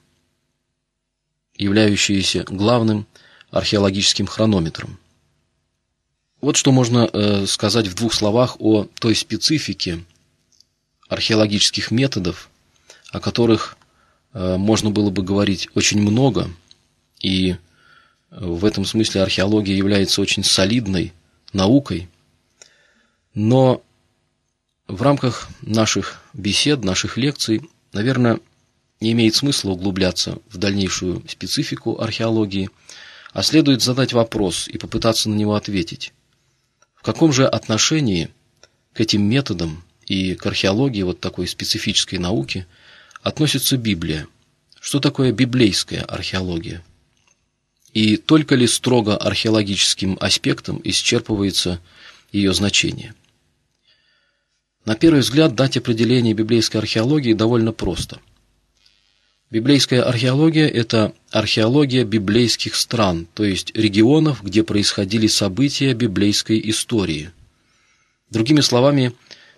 являющиеся 1.55 2.43
главным 2.43 3.07
археологическим 3.49 4.27
хронометром. 4.27 4.99
Вот 6.39 6.55
что 6.55 6.71
можно 6.71 7.09
э, 7.11 7.45
сказать 7.47 7.87
в 7.87 7.95
двух 7.95 8.13
словах 8.13 8.57
о 8.59 8.83
той 8.99 9.15
специфике 9.15 10.03
археологических 11.09 11.89
методов, 11.89 12.49
о 13.11 13.19
которых 13.19 13.77
э, 14.33 14.57
можно 14.57 14.91
было 14.91 15.09
бы 15.09 15.23
говорить 15.23 15.67
очень 15.73 16.01
много, 16.01 16.49
и 17.19 17.55
в 18.29 18.65
этом 18.65 18.85
смысле 18.85 19.21
археология 19.21 19.75
является 19.75 20.21
очень 20.21 20.43
солидной 20.43 21.13
наукой, 21.53 22.09
но 23.33 23.81
в 24.87 25.01
рамках 25.01 25.47
наших 25.61 26.21
бесед, 26.37 26.83
наших 26.83 27.17
лекций, 27.17 27.61
наверное, 27.91 28.39
не 29.01 29.11
имеет 29.11 29.35
смысла 29.35 29.71
углубляться 29.71 30.39
в 30.49 30.57
дальнейшую 30.57 31.23
специфику 31.27 31.99
археологии, 31.99 32.69
а 33.33 33.43
следует 33.43 33.81
задать 33.81 34.13
вопрос 34.13 34.67
и 34.67 34.77
попытаться 34.77 35.29
на 35.29 35.35
него 35.35 35.55
ответить. 35.55 36.13
В 36.95 37.03
каком 37.03 37.33
же 37.33 37.47
отношении 37.47 38.29
к 38.93 39.01
этим 39.01 39.23
методам 39.23 39.83
и 40.05 40.35
к 40.35 40.45
археологии, 40.45 41.03
вот 41.03 41.19
такой 41.19 41.47
специфической 41.47 42.15
науки, 42.15 42.65
относится 43.21 43.77
Библия? 43.77 44.27
Что 44.79 44.99
такое 44.99 45.31
библейская 45.31 46.01
археология? 46.01 46.83
И 47.93 48.17
только 48.17 48.55
ли 48.55 48.67
строго 48.67 49.17
археологическим 49.17 50.17
аспектом 50.19 50.81
исчерпывается 50.83 51.79
ее 52.31 52.53
значение? 52.53 53.13
На 54.87 54.95
первый 54.95 55.19
взгляд 55.19 55.53
дать 55.53 55.75
определение 55.75 56.33
библейской 56.33 56.77
археологии 56.77 57.33
довольно 57.33 57.73
просто. 57.73 58.21
Библейская 59.51 60.01
археология– 60.01 60.65
это 60.69 61.13
археология 61.29 62.05
библейских 62.05 62.73
стран, 62.73 63.27
то 63.33 63.43
есть 63.43 63.75
регионов, 63.75 64.41
где 64.41 64.63
происходили 64.63 65.27
события 65.27 65.93
библейской 65.93 66.61
истории. 66.69 67.31
Другими 68.29 68.61
словами, 68.61 69.11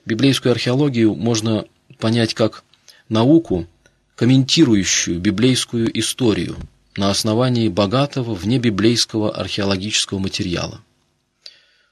библейскую 0.04 0.52
археологию 0.52 1.14
можно 1.14 1.66
понять 2.00 2.34
как 2.34 2.64
науку, 3.08 3.68
комментирующую 4.16 5.20
библейскую 5.20 5.96
историю 6.00 6.58
на 6.98 7.12
основании 7.12 7.68
богатого 7.68 8.34
внебиблейского 8.34 9.36
археологического 9.36 10.18
материала. 10.18 10.82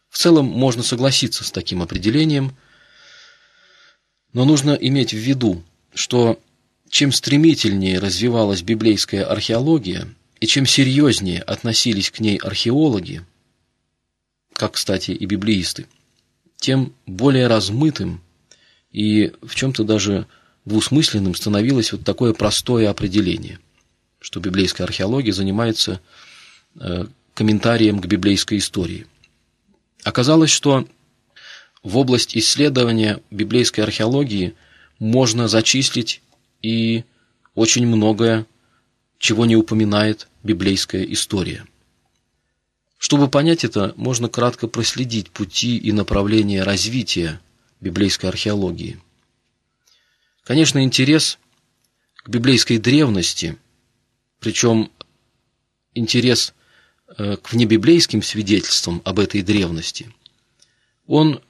В 0.10 0.18
целом 0.18 0.46
можно 0.46 0.82
согласиться 0.82 1.44
с 1.44 1.52
таким 1.52 1.84
определением, 1.84 2.56
но 4.38 4.46
нужно 4.46 4.74
иметь 4.74 5.16
в 5.16 5.18
виду, 5.18 5.64
что 5.96 6.40
чем 6.90 7.12
стремительнее 7.12 7.98
развивалась 7.98 8.62
библейская 8.62 9.24
археология, 9.24 10.08
и 10.40 10.46
чем 10.46 10.68
серьезнее 10.68 11.42
относились 11.42 12.12
к 12.12 12.20
ней 12.20 12.38
археологи, 12.38 13.26
как, 14.54 14.74
кстати, 14.74 15.10
и 15.10 15.26
библеисты, 15.26 15.88
тем 16.58 16.94
более 17.08 17.48
размытым 17.48 18.22
и 18.92 19.32
в 19.42 19.56
чем-то 19.56 19.84
даже 19.84 20.28
двусмысленным 20.66 21.34
становилось 21.34 21.92
вот 21.92 22.04
такое 22.04 22.34
простое 22.34 22.92
определение, 22.92 23.58
что 24.20 24.40
библейская 24.40 24.84
археология 24.84 25.34
занимается 25.34 26.00
э, 26.80 27.08
комментарием 27.34 28.00
к 28.00 28.06
библейской 28.06 28.60
истории. 28.60 29.08
Оказалось, 30.04 30.52
что 30.52 30.88
в 31.84 31.98
область 31.98 32.36
исследования 32.36 33.22
библейской 33.32 33.82
археологии 33.82 34.56
можно 35.00 35.48
зачислить 35.48 36.22
и 36.62 37.04
очень 37.56 37.88
многое, 37.88 38.46
чего 39.20 39.46
не 39.46 39.56
упоминает 39.56 40.28
библейская 40.44 41.04
история. 41.12 41.66
Чтобы 42.98 43.30
понять 43.30 43.64
это, 43.64 43.94
можно 43.96 44.28
кратко 44.28 44.68
проследить 44.68 45.30
пути 45.30 45.78
и 45.78 45.92
направления 45.92 46.64
развития 46.64 47.40
библейской 47.80 48.26
археологии. 48.26 49.00
Конечно, 50.44 50.84
интерес 50.84 51.38
к 52.16 52.30
библейской 52.30 52.80
древности, 52.80 53.58
причем 54.40 54.92
интерес 55.94 56.54
э, 57.18 57.38
к 57.38 57.52
внебиблейским 57.52 58.24
свидетельствам 58.24 59.02
об 59.06 59.20
этой 59.20 59.42
древности, 59.42 60.12
он 61.06 61.42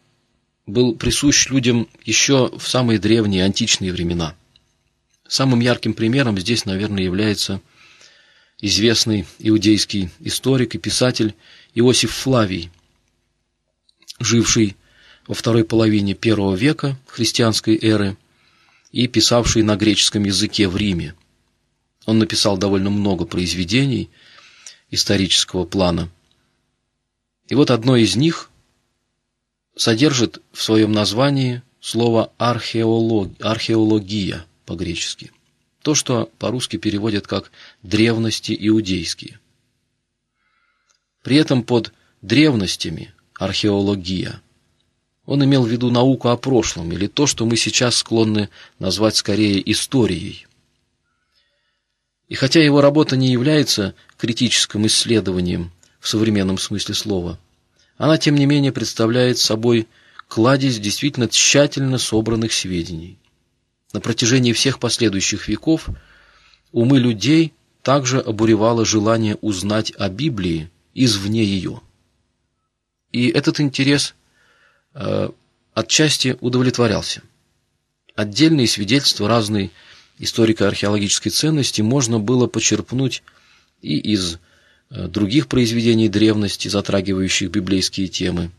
был 0.67 0.93
присущ 0.95 1.49
людям 1.49 1.87
еще 2.05 2.51
в 2.57 2.67
самые 2.67 2.99
древние 2.99 3.43
античные 3.43 3.91
времена– 3.91 4.35
Самым 5.27 5.59
ярким 5.59 5.93
примером 5.93 6.39
здесь, 6.39 6.65
наверное, 6.65 7.03
является 7.03 7.61
известный 8.61 9.25
иудейский 9.39 10.09
историк 10.19 10.75
и 10.75 10.77
писатель 10.77 11.35
Иосиф 11.75 12.11
Флавий, 12.13 12.71
живший 14.19 14.77
во 15.27 15.35
второй 15.35 15.65
половине 15.65 16.13
первого 16.13 16.55
века 16.55 16.97
христианской 17.07 17.77
эры 17.77 18.17
и 18.91 19.07
писавший 19.07 19.63
на 19.63 19.75
греческом 19.75 20.23
языке 20.23 20.69
в 20.69 20.77
Риме. 20.77 21.13
Он 22.05 22.19
написал 22.19 22.57
довольно 22.57 22.89
много 22.89 23.25
произведений 23.25 24.09
исторического 24.91 25.65
плана. 25.65 26.09
И 27.49 27.55
вот 27.55 27.69
одно 27.69 27.97
из 27.97 28.15
них 28.15 28.49
содержит 29.77 30.41
в 30.51 30.61
своем 30.61 30.91
названии 30.91 31.61
слово 31.79 32.31
археолог, 32.37 33.31
археология– 33.39 34.45
по-гречески. 34.67 35.31
То, 35.81 35.95
что 35.95 36.29
по-русски 36.37 36.77
переводят 36.77 37.25
как 37.25 37.51
«древности 37.81 38.55
иудейские». 38.59 39.39
При 41.23 41.37
этом 41.37 41.63
под 41.63 41.93
древностями 42.21 43.13
археология 43.35 44.41
он 45.25 45.43
имел 45.43 45.63
в 45.63 45.69
виду 45.69 45.89
науку 45.89 46.29
о 46.29 46.37
прошлом 46.37 46.91
или 46.91 47.07
то, 47.07 47.25
что 47.25 47.45
мы 47.45 47.57
сейчас 47.57 47.95
склонны 47.95 48.49
назвать 48.79 49.15
скорее 49.15 49.59
историей. 49.71 50.45
И 52.27 52.35
хотя 52.35 52.61
его 52.61 52.81
работа 52.81 53.15
не 53.17 53.31
является 53.31 53.95
критическим 54.17 54.85
исследованием 54.87 55.71
в 55.99 56.07
современном 56.07 56.57
смысле 56.57 56.95
слова, 56.95 57.39
она, 57.97 58.17
тем 58.17 58.35
не 58.35 58.45
менее, 58.45 58.71
представляет 58.71 59.37
собой 59.39 59.87
кладезь 60.27 60.79
действительно 60.79 61.27
тщательно 61.27 61.97
собранных 61.97 62.53
сведений. 62.53 63.17
На 63.93 64.01
протяжении 64.01 64.53
всех 64.53 64.79
последующих 64.79 65.47
веков 65.47 65.87
умы 66.71 66.99
людей 66.99 67.53
также 67.81 68.19
обуревало 68.19 68.85
желание 68.85 69.35
узнать 69.41 69.93
о 69.97 70.09
Библии 70.09 70.69
извне 70.93 71.43
ее. 71.43 71.81
И 73.11 73.29
этот 73.29 73.59
интерес 73.61 74.13
э, 74.93 75.29
отчасти 75.73 76.37
удовлетворялся. 76.41 77.21
Отдельные 78.15 78.67
свидетельства 78.67 79.27
разной 79.27 79.71
историко-археологической 80.19 81.31
ценности 81.31 81.81
можно 81.81 82.19
было 82.19 82.47
почерпнуть 82.47 83.23
и 83.81 83.97
из 83.97 84.39
других 84.89 85.47
произведений 85.47 86.09
древности, 86.09 86.67
затрагивающих 86.67 87.49
библейские 87.51 88.07
темы. 88.07 88.51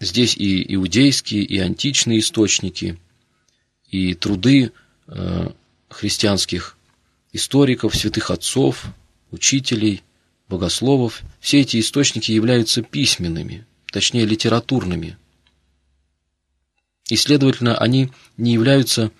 Здесь 0.00 0.36
и 0.36 0.74
иудейские, 0.74 1.42
и 1.42 1.58
античные 1.58 2.20
источники, 2.20 2.98
и 3.90 4.14
труды 4.14 4.72
э, 5.06 5.50
христианских 5.88 6.76
историков, 7.32 7.94
святых 7.94 8.30
отцов, 8.30 8.84
учителей, 9.30 10.02
богословов. 10.48 11.22
Все 11.40 11.60
эти 11.60 11.80
источники 11.80 12.32
являются 12.32 12.82
письменными, 12.82 13.66
точнее 13.92 14.24
литературными. 14.24 15.16
И, 17.08 17.16
следовательно, 17.16 17.76
они 17.76 18.10
не 18.36 18.54
являются 18.54 19.10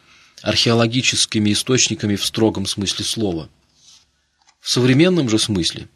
археологическими 0.42 1.52
источниками 1.52 2.16
в 2.16 2.24
строгом 2.24 2.66
смысле 2.66 3.04
слова. 3.04 3.50
В 4.64 4.70
современном 4.70 5.28
же 5.28 5.38
смысле, 5.38 5.88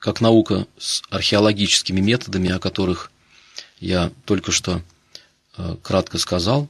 как 0.00 0.20
наука 0.20 0.66
с 0.76 1.04
археологическими 1.08 2.00
методами, 2.00 2.50
о 2.50 2.58
которых 2.58 3.12
я 3.78 4.10
только 4.24 4.50
что 4.50 4.82
э, 5.56 5.76
кратко 5.84 6.18
сказал, 6.18 6.68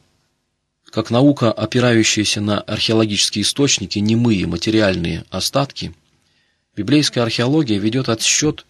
как 0.84 1.10
наука, 1.10 1.50
опирающаяся 1.50 2.42
на 2.42 2.60
археологические 2.60 3.44
источники, 3.44 3.98
немые 3.98 4.46
материальные 4.46 5.24
остатки, 5.30 5.94
библейская 6.76 7.22
археология 7.22 7.78
ведет 7.78 8.10
отсчет 8.10 8.66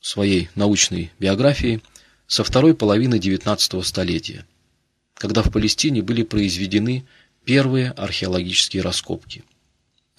своей 0.00 0.50
научной 0.54 1.10
биографии 1.18 1.82
со 2.28 2.44
второй 2.44 2.76
половины 2.76 3.16
XIX 3.16 3.82
столетия, 3.82 4.46
когда 5.14 5.42
в 5.42 5.50
Палестине 5.50 6.00
были 6.00 6.22
произведены 6.22 7.04
первые 7.44 7.90
археологические 7.90 8.84
раскопки. 8.84 9.42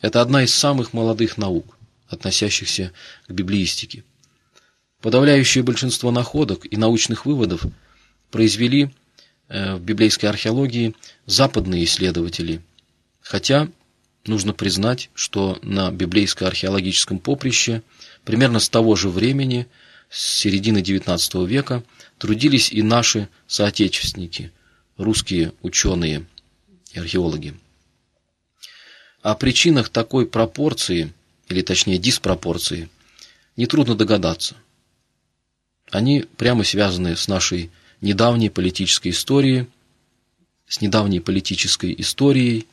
Это 0.02 0.22
одна 0.22 0.44
из 0.44 0.54
самых 0.54 0.94
молодых 0.94 1.38
наук, 1.38 1.78
относящихся 2.08 2.92
к 3.28 3.32
библеистике. 3.32 4.04
Подавляющее 5.00 5.64
большинство 5.64 6.12
находок 6.12 6.66
и 6.70 6.76
научных 6.76 7.26
выводов 7.26 7.66
произвели 8.32 8.92
э, 9.48 9.76
в 9.76 9.82
библейской 9.82 10.26
археологии 10.26 10.96
западные 11.26 11.84
исследователи, 11.84 12.62
хотя 13.22 13.68
нужно 14.26 14.54
признать, 14.54 15.10
что 15.14 15.60
на 15.62 15.92
библейско-археологическом 15.92 17.20
поприще 17.20 17.84
примерно 18.24 18.60
с 18.60 18.70
того 18.70 18.96
же 18.96 19.10
времени, 19.10 19.68
с 20.10 20.40
середины 20.40 20.80
XIX 20.80 21.48
века, 21.48 21.84
трудились 22.18 22.72
и 22.72 22.82
наши 22.82 23.30
соотечественники, 23.48 24.52
русские 24.98 25.54
ученые 25.62 26.26
и 26.94 27.00
археологи. 27.00 27.56
О 29.22 29.36
причинах 29.36 29.90
такой 29.90 30.26
пропорции, 30.26 31.14
или 31.48 31.62
точнее 31.62 31.98
диспропорции, 31.98 32.90
нетрудно 33.56 33.96
догадаться. 33.96 34.56
Они 35.92 36.26
прямо 36.38 36.64
связаны 36.64 37.16
с 37.16 37.28
нашей 37.28 37.70
недавней 38.00 38.50
политической 38.50 39.10
историей, 39.10 39.68
с 40.68 40.82
недавней 40.82 41.20
политической 41.20 41.94
историей, 42.00 42.66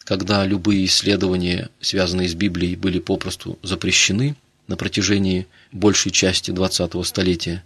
когда 0.00 0.44
любые 0.44 0.84
исследования, 0.84 1.70
связанные 1.80 2.28
с 2.28 2.34
Библией, 2.34 2.76
были 2.76 2.98
попросту 2.98 3.58
запрещены 3.62 4.36
на 4.66 4.76
протяжении 4.76 5.46
большей 5.72 6.12
части 6.12 6.50
20-го 6.50 7.02
столетия. 7.04 7.64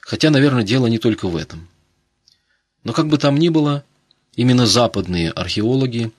Хотя, 0.00 0.30
наверное, 0.30 0.64
дело 0.64 0.86
не 0.86 0.98
только 0.98 1.28
в 1.28 1.36
этом. 1.36 1.68
Но 2.82 2.92
как 2.92 3.08
бы 3.08 3.16
там 3.16 3.38
ни 3.38 3.48
было, 3.48 3.84
именно 4.36 4.66
западные 4.66 5.30
археологи, 5.30 6.12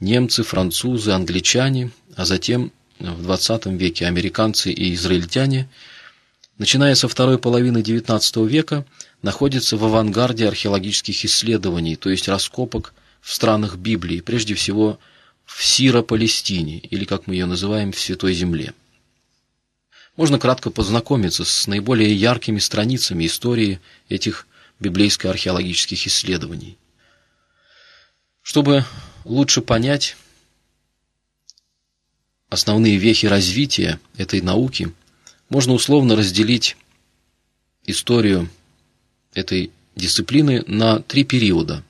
немцы, 0.00 0.42
французы, 0.42 1.12
англичане, 1.12 1.90
а 2.16 2.24
затем 2.24 2.72
в 2.98 3.22
20 3.22 3.66
веке 3.66 4.06
американцы 4.06 4.72
и 4.72 4.94
израильтяне, 4.94 5.68
начиная 6.58 6.94
со 6.94 7.08
второй 7.08 7.38
половины 7.38 7.78
XIX 7.78 8.46
века, 8.46 8.84
находятся 9.22 9.76
в 9.76 9.84
авангарде 9.84 10.46
археологических 10.46 11.24
исследований, 11.24 11.96
то 11.96 12.10
есть 12.10 12.28
раскопок 12.28 12.94
в 13.20 13.32
странах 13.32 13.76
Библии, 13.76 14.20
прежде 14.20 14.54
всего 14.54 14.98
в 15.44 15.64
Сиро-Палестине, 15.64 16.78
или, 16.78 17.04
как 17.04 17.26
мы 17.26 17.34
ее 17.34 17.46
называем, 17.46 17.92
в 17.92 17.98
Святой 17.98 18.34
Земле. 18.34 18.74
Можно 20.16 20.38
кратко 20.38 20.70
познакомиться 20.70 21.44
с 21.44 21.66
наиболее 21.66 22.12
яркими 22.14 22.58
страницами 22.58 23.26
истории 23.26 23.80
этих 24.08 24.46
библейско-археологических 24.80 26.06
исследований. 26.06 26.76
Чтобы 28.42 28.84
лучше 29.28 29.60
понять 29.60 30.16
основные 32.48 32.96
вехи 32.96 33.26
развития 33.26 34.00
этой 34.16 34.40
науки, 34.40 34.92
можно 35.48 35.74
условно 35.74 36.16
разделить 36.16 36.76
историю 37.84 38.48
этой 39.34 39.70
дисциплины 39.94 40.64
на 40.66 41.00
три 41.00 41.24
периода, 41.24 41.84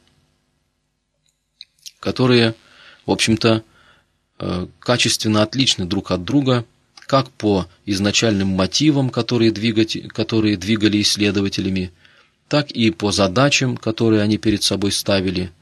которые, 2.00 2.54
в 3.06 3.10
общем-то, 3.10 3.62
э, 4.38 4.66
качественно 4.78 5.42
отличны 5.42 5.84
друг 5.84 6.10
от 6.10 6.24
друга, 6.24 6.64
как 6.94 7.30
по 7.30 7.66
изначальным 7.86 8.48
мотивам, 8.48 9.10
которые, 9.10 9.50
двигать, 9.50 10.08
которые 10.08 10.56
двигали 10.56 11.00
исследователями, 11.00 11.92
так 12.48 12.70
и 12.70 12.90
по 12.90 13.12
задачам, 13.12 13.76
которые 13.76 14.22
они 14.22 14.38
перед 14.38 14.62
собой 14.62 14.92
ставили, 14.92 15.52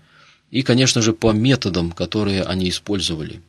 и, 0.50 0.62
конечно 0.62 1.02
же, 1.02 1.12
по 1.12 1.32
методам, 1.32 1.92
которые 1.92 2.42
они 2.42 2.68
использовали. 2.68 3.42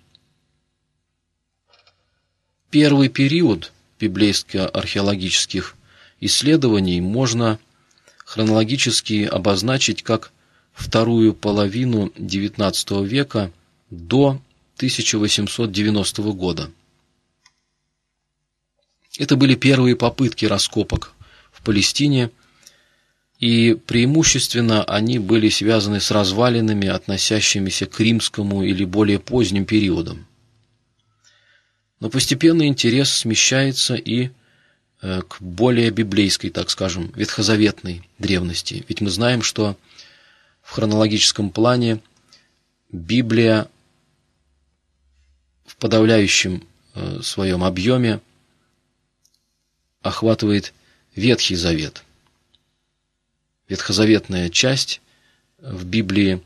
Первый 2.70 3.10
период 3.10 3.72
библейско-археологических 4.00 5.76
исследований 6.20 7.00
можно 7.02 7.60
хронологически 8.26 9.24
обозначить 9.24 10.04
как 10.04 10.32
вторую 10.74 11.34
половину 11.34 12.08
XIX 12.16 13.06
века 13.06 13.52
до 13.90 14.42
1890 14.76 16.22
года. 16.34 16.70
Это 19.18 19.36
были 19.36 19.56
первые 19.56 19.96
попытки 19.96 20.46
раскопок 20.46 21.14
в 21.52 21.64
Палестине, 21.64 22.30
и 23.39 23.76
преимущественно 23.76 24.84
они 24.84 25.19
были 25.19 25.50
связаны 25.50 26.00
с 26.00 26.10
развалинами, 26.12 26.88
относящимися 26.88 27.86
к 27.86 28.00
римскому 28.00 28.63
или 28.63 28.84
более 28.84 29.19
поздним 29.19 29.65
периодам. 29.65 30.26
Но 32.00 32.10
постепенно 32.10 32.67
интерес 32.67 33.12
смещается 33.12 33.95
и 33.95 34.30
э, 35.02 35.21
к 35.28 35.38
более 35.39 35.91
библейской, 35.91 36.50
так 36.50 36.69
скажем, 36.69 37.12
ветхозаветной 37.15 38.08
древности. 38.17 38.86
Ведь 38.88 39.02
мы 39.02 39.10
знаем, 39.10 39.41
что 39.41 39.78
в 40.62 40.71
хронологическом 40.71 41.50
плане 41.50 42.00
Библия 42.91 43.67
в 45.65 45.76
подавляющем 45.78 46.63
э, 46.95 47.21
своем 47.21 47.63
объеме 47.63 48.19
охватывает 50.02 50.73
Ветхий 51.15 51.56
Завет. 51.56 52.04
Ветхозаветная 53.68 54.50
часть 54.50 55.02
в 55.60 55.86
Библии, 55.86 56.42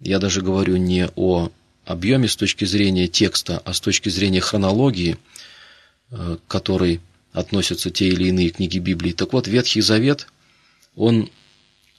я 0.00 0.18
даже 0.18 0.42
говорю 0.42 0.76
не 0.76 1.08
о 1.16 1.50
объеме 1.84 2.28
с 2.28 2.36
точки 2.36 2.64
зрения 2.64 3.08
текста, 3.08 3.62
а 3.64 3.72
с 3.72 3.80
точки 3.80 4.10
зрения 4.10 4.40
хронологии, 4.40 5.16
э, 6.10 6.36
к 6.36 6.50
которой 6.50 7.00
относятся 7.32 7.90
те 7.90 8.08
или 8.08 8.28
иные 8.28 8.50
книги 8.50 8.78
Библии. 8.78 9.12
Так 9.12 9.32
вот, 9.32 9.46
Ветхий 9.48 9.80
Завет, 9.80 10.26
он 10.94 11.30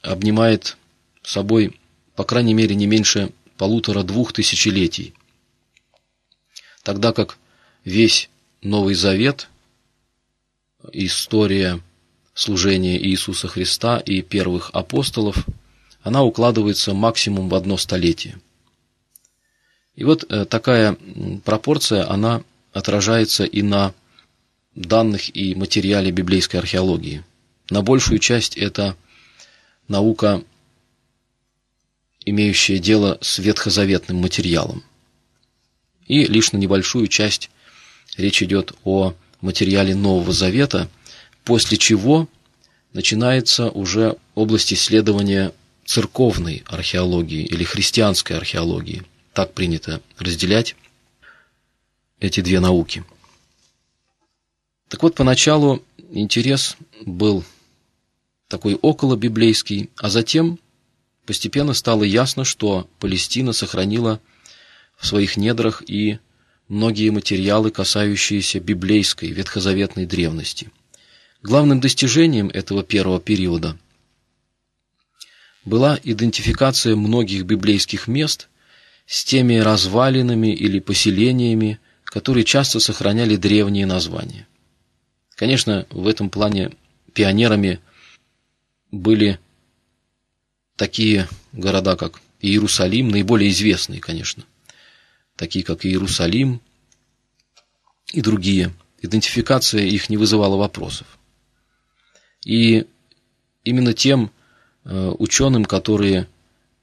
обнимает 0.02 0.76
собой, 1.22 1.78
по 2.14 2.24
крайней 2.24 2.54
мере, 2.54 2.74
не 2.74 2.86
меньше 2.86 3.30
полутора-двух 3.56 4.32
тысячелетий. 4.32 5.14
Тогда 6.82 7.12
как 7.12 7.36
весь 7.84 8.30
Новый 8.62 8.94
Завет, 8.94 9.48
история 10.92 11.80
служения 12.38 12.96
Иисуса 12.96 13.48
Христа 13.48 13.98
и 13.98 14.22
первых 14.22 14.70
апостолов, 14.72 15.44
она 16.02 16.22
укладывается 16.22 16.94
максимум 16.94 17.48
в 17.48 17.54
одно 17.56 17.76
столетие. 17.76 18.38
И 19.96 20.04
вот 20.04 20.24
э, 20.30 20.44
такая 20.44 20.96
пропорция, 21.44 22.08
она 22.08 22.44
отражается 22.72 23.42
и 23.42 23.62
на 23.62 23.92
данных 24.76 25.36
и 25.36 25.56
материале 25.56 26.12
библейской 26.12 26.58
археологии. 26.58 27.24
На 27.70 27.82
большую 27.82 28.20
часть 28.20 28.56
это 28.56 28.96
наука, 29.88 30.44
имеющая 32.24 32.78
дело 32.78 33.18
с 33.20 33.40
ветхозаветным 33.40 34.18
материалом. 34.18 34.84
И 36.06 36.24
лишь 36.24 36.52
на 36.52 36.56
небольшую 36.56 37.08
часть 37.08 37.50
речь 38.16 38.44
идет 38.44 38.74
о 38.84 39.14
материале 39.40 39.96
Нового 39.96 40.32
Завета, 40.32 40.88
после 41.48 41.78
чего 41.78 42.28
начинается 42.92 43.70
уже 43.70 44.18
область 44.34 44.74
исследования 44.74 45.54
церковной 45.86 46.62
археологии 46.66 47.42
или 47.42 47.64
христианской 47.64 48.36
археологии– 48.36 49.02
так 49.32 49.54
принято 49.54 50.02
разделять 50.18 50.76
эти 52.20 52.42
две 52.42 52.60
науки. 52.60 53.02
Так 54.88 55.02
вот, 55.02 55.14
поначалу 55.14 55.82
интерес 56.10 56.76
был 57.06 57.44
такой 58.48 58.74
около 58.74 59.16
библейский, 59.16 59.88
а 59.96 60.10
затем 60.10 60.58
постепенно 61.24 61.72
стало 61.72 62.02
ясно, 62.02 62.44
что 62.44 62.90
Палестина 62.98 63.54
сохранила 63.54 64.20
в 64.98 65.06
своих 65.06 65.38
недрах 65.38 65.82
и 65.86 66.18
многие 66.68 67.08
материалы, 67.08 67.70
касающиеся 67.70 68.60
библейской, 68.60 69.30
ветхозаветной 69.30 70.04
древности. 70.04 70.70
Главным 71.42 71.78
достижением 71.80 72.48
этого 72.48 72.82
первого 72.82 73.20
периода 73.20 73.78
была 75.64 75.98
идентификация 76.02 76.96
многих 76.96 77.44
библейских 77.44 78.08
мест 78.08 78.48
с 79.06 79.24
теми 79.24 79.56
развалинами 79.56 80.48
или 80.48 80.80
поселениями, 80.80 81.78
которые 82.02 82.44
часто 82.44 82.80
сохраняли 82.80 83.36
древние 83.36 83.86
названия. 83.86 84.48
Конечно, 85.36 85.86
в 85.90 86.08
этом 86.08 86.28
плане 86.28 86.72
пионерами 87.14 87.78
были 88.90 89.38
такие 90.74 91.28
города, 91.52 91.94
как 91.94 92.20
Иерусалим, 92.40 93.10
наиболее 93.10 93.50
известные, 93.50 94.00
конечно, 94.00 94.44
такие 95.36 95.64
как 95.64 95.86
Иерусалим 95.86 96.60
и 98.12 98.22
другие. 98.22 98.74
Идентификация 99.00 99.82
их 99.82 100.08
не 100.08 100.16
вызывала 100.16 100.56
вопросов. 100.56 101.17
И 102.44 102.86
именно 103.64 103.92
тем 103.92 104.30
э, 104.84 105.14
ученым, 105.18 105.64
которые 105.64 106.28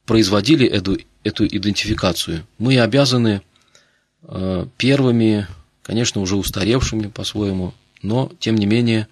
производили 0.05 0.67
эту, 0.67 0.97
эту 1.23 1.45
идентификацию, 1.45 2.45
мы 2.57 2.79
обязаны 2.79 3.41
э, 4.23 4.65
первыми, 4.77 5.47
конечно, 5.81 6.21
уже 6.21 6.35
устаревшими 6.35 7.07
по-своему, 7.07 7.73
но, 8.01 8.31
тем 8.39 8.55
не 8.55 8.65
менее, 8.65 9.07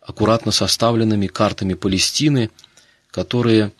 аккуратно 0.00 0.52
составленными 0.52 1.26
картами 1.26 1.74
Палестины, 1.74 2.50
которые 3.10 3.72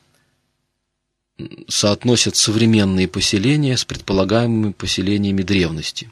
соотносят 1.69 2.37
современные 2.37 3.09
поселения 3.09 3.77
с 3.77 3.85
предполагаемыми 3.85 4.73
поселениями 4.73 5.43
древности. 5.43 6.11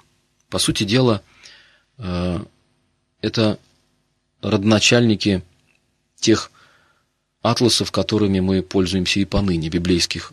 По 0.50 0.58
сути 0.58 0.84
дела, 0.84 1.22
э, 1.98 2.40
это 3.22 3.58
родоначальники 4.42 5.42
тех 6.24 6.50
атласов, 7.42 7.92
которыми 7.92 8.40
мы 8.40 8.62
пользуемся 8.62 9.20
и 9.20 9.26
поныне, 9.26 9.68
библейских 9.68 10.32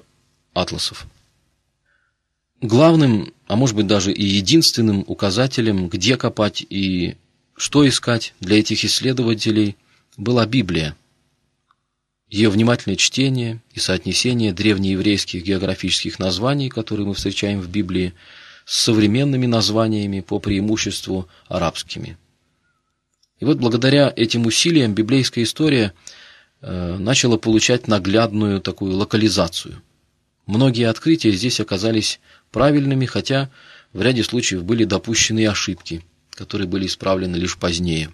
атласов. 0.54 1.06
Главным, 2.62 3.34
а 3.48 3.56
может 3.58 3.76
быть 3.76 3.88
даже 3.88 4.14
и 4.14 4.24
единственным 4.24 5.04
указателем, 5.08 5.90
где 5.90 6.16
копать 6.16 6.66
и 6.70 7.18
что 7.58 7.88
искать 7.88 8.34
для 8.40 8.60
этих 8.60 8.86
исследователей, 8.86 9.76
была 10.16 10.46
Библия. 10.46 10.96
Ее 12.30 12.50
внимательное 12.50 12.96
чтение 12.96 13.62
и 13.74 13.80
соотнесение 13.80 14.54
древнееврейских 14.54 15.44
географических 15.44 16.20
названий, 16.20 16.70
которые 16.70 17.06
мы 17.06 17.14
встречаем 17.14 17.60
в 17.60 17.70
Библии, 17.70 18.14
с 18.66 18.84
современными 18.84 19.48
названиями, 19.48 20.22
по 20.22 20.40
преимуществу 20.40 21.28
арабскими. 21.50 22.18
И 23.42 23.46
вот 23.46 23.58
благодаря 23.58 24.14
этим 24.16 24.46
усилиям 24.46 24.94
библейская 24.94 25.42
история 25.42 25.94
э, 26.62 26.98
начала 26.98 27.38
получать 27.38 27.88
наглядную 27.88 28.62
такую 28.62 28.96
локализацию. 28.96 29.82
Многие 30.46 30.88
открытия 30.88 31.32
здесь 31.32 31.60
оказались 31.60 32.20
правильными, 32.52 33.08
хотя 33.08 33.50
в 33.94 34.02
ряде 34.04 34.24
случаев 34.24 34.64
были 34.64 34.84
допущены 34.84 35.48
ошибки, 35.48 36.04
которые 36.30 36.68
были 36.68 36.86
исправлены 36.86 37.36
лишь 37.36 37.58
позднее. 37.58 38.12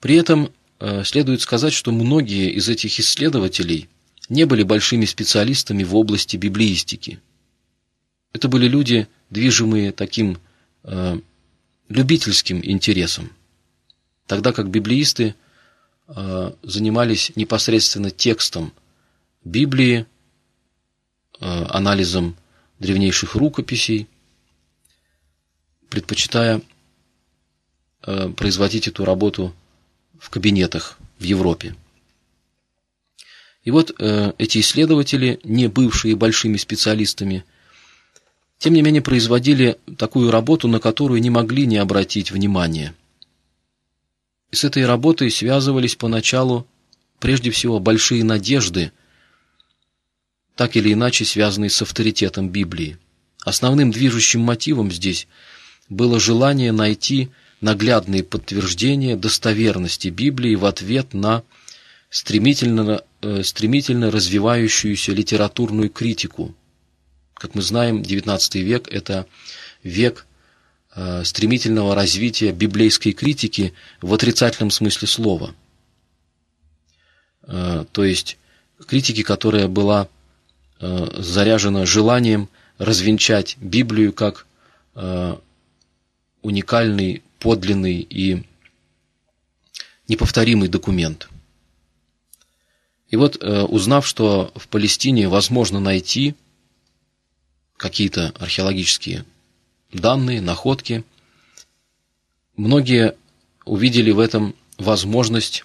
При 0.00 0.16
этом 0.16 0.52
э, 0.80 1.02
следует 1.04 1.40
сказать, 1.40 1.72
что 1.72 1.90
многие 1.90 2.50
из 2.50 2.68
этих 2.68 3.00
исследователей 3.00 3.88
не 4.28 4.44
были 4.44 4.64
большими 4.64 5.06
специалистами 5.06 5.82
в 5.82 5.96
области 5.96 6.36
библеистики. 6.36 7.20
Это 8.34 8.48
были 8.48 8.68
люди, 8.68 9.08
движимые 9.30 9.92
таким 9.92 10.36
э, 10.84 11.18
любительским 11.88 12.60
интересом 12.62 13.30
тогда 14.28 14.52
как 14.52 14.68
библеисты 14.70 15.34
э, 16.06 16.52
занимались 16.62 17.32
непосредственно 17.34 18.10
текстом 18.10 18.72
Библии, 19.42 20.06
э, 21.40 21.64
анализом 21.70 22.36
древнейших 22.78 23.34
рукописей, 23.34 24.06
предпочитая 25.88 26.60
э, 28.02 28.28
производить 28.28 28.86
эту 28.86 29.04
работу 29.04 29.54
в 30.20 30.28
кабинетах 30.30 30.98
в 31.18 31.22
Европе. 31.24 31.74
И 33.64 33.70
вот 33.70 33.90
эти 34.00 34.60
исследователи, 34.60 35.40
не 35.44 35.66
бывшие 35.68 36.16
большими 36.16 36.56
специалистами, 36.56 37.44
тем 38.56 38.72
не 38.72 38.80
менее 38.82 39.02
производили 39.02 39.78
такую 39.98 40.30
работу, 40.30 40.68
на 40.68 40.80
которую 40.80 41.20
не 41.20 41.28
могли 41.28 41.66
не 41.66 41.76
обратить 41.76 42.30
внимания– 42.30 42.94
с 44.50 44.64
этой 44.64 44.86
работой 44.86 45.30
связывались 45.30 45.96
поначалу 45.96 46.66
прежде 47.18 47.50
всего 47.50 47.80
большие 47.80 48.24
надежды, 48.24 48.92
так 50.56 50.76
или 50.76 50.92
иначе 50.92 51.24
связанные 51.24 51.70
с 51.70 51.82
авторитетом 51.82 52.48
Библии. 52.48 52.98
Основным 53.44 53.90
движущим 53.90 54.40
мотивом 54.40 54.90
здесь 54.90 55.28
было 55.88 56.18
желание 56.18 56.72
найти 56.72 57.30
наглядные 57.60 58.24
подтверждения 58.24 59.16
достоверности 59.16 60.08
Библии 60.08 60.54
в 60.54 60.64
ответ 60.64 61.14
на 61.14 61.42
стремительно, 62.10 63.02
э, 63.22 63.42
стремительно 63.42 64.10
развивающуюся 64.10 65.12
литературную 65.12 65.90
критику. 65.90 66.54
Как 67.34 67.54
мы 67.54 67.62
знаем, 67.62 68.02
XIX 68.02 68.62
век– 68.62 68.88
это 68.90 69.26
век 69.82 70.26
стремительного 71.24 71.94
развития 71.94 72.52
библейской 72.52 73.12
критики 73.12 73.72
в 74.00 74.12
отрицательном 74.12 74.70
смысле 74.70 75.06
слова. 75.06 75.54
Э, 77.42 77.84
то 77.92 78.04
есть 78.04 78.38
критики, 78.86 79.22
которая 79.22 79.68
была 79.68 80.08
э, 80.80 81.08
заряжена 81.18 81.86
желанием 81.86 82.48
развенчать 82.78 83.56
Библию 83.58 84.12
как 84.12 84.46
уникальный, 86.42 87.22
подлинный 87.38 88.00
и 88.00 88.42
неповторимый 90.08 90.68
документ. 90.68 91.28
И 93.08 93.14
вот, 93.14 93.36
узнав, 93.36 94.04
что 94.04 94.50
в 94.56 94.66
Палестине 94.66 95.28
возможно 95.28 95.78
найти 95.78 96.34
какие-то 97.76 98.32
археологические 98.40 99.24
данные, 99.92 100.40
находки. 100.40 101.04
Многие 102.56 103.14
увидели 103.64 104.10
в 104.10 104.18
этом 104.18 104.56
возможность 104.78 105.64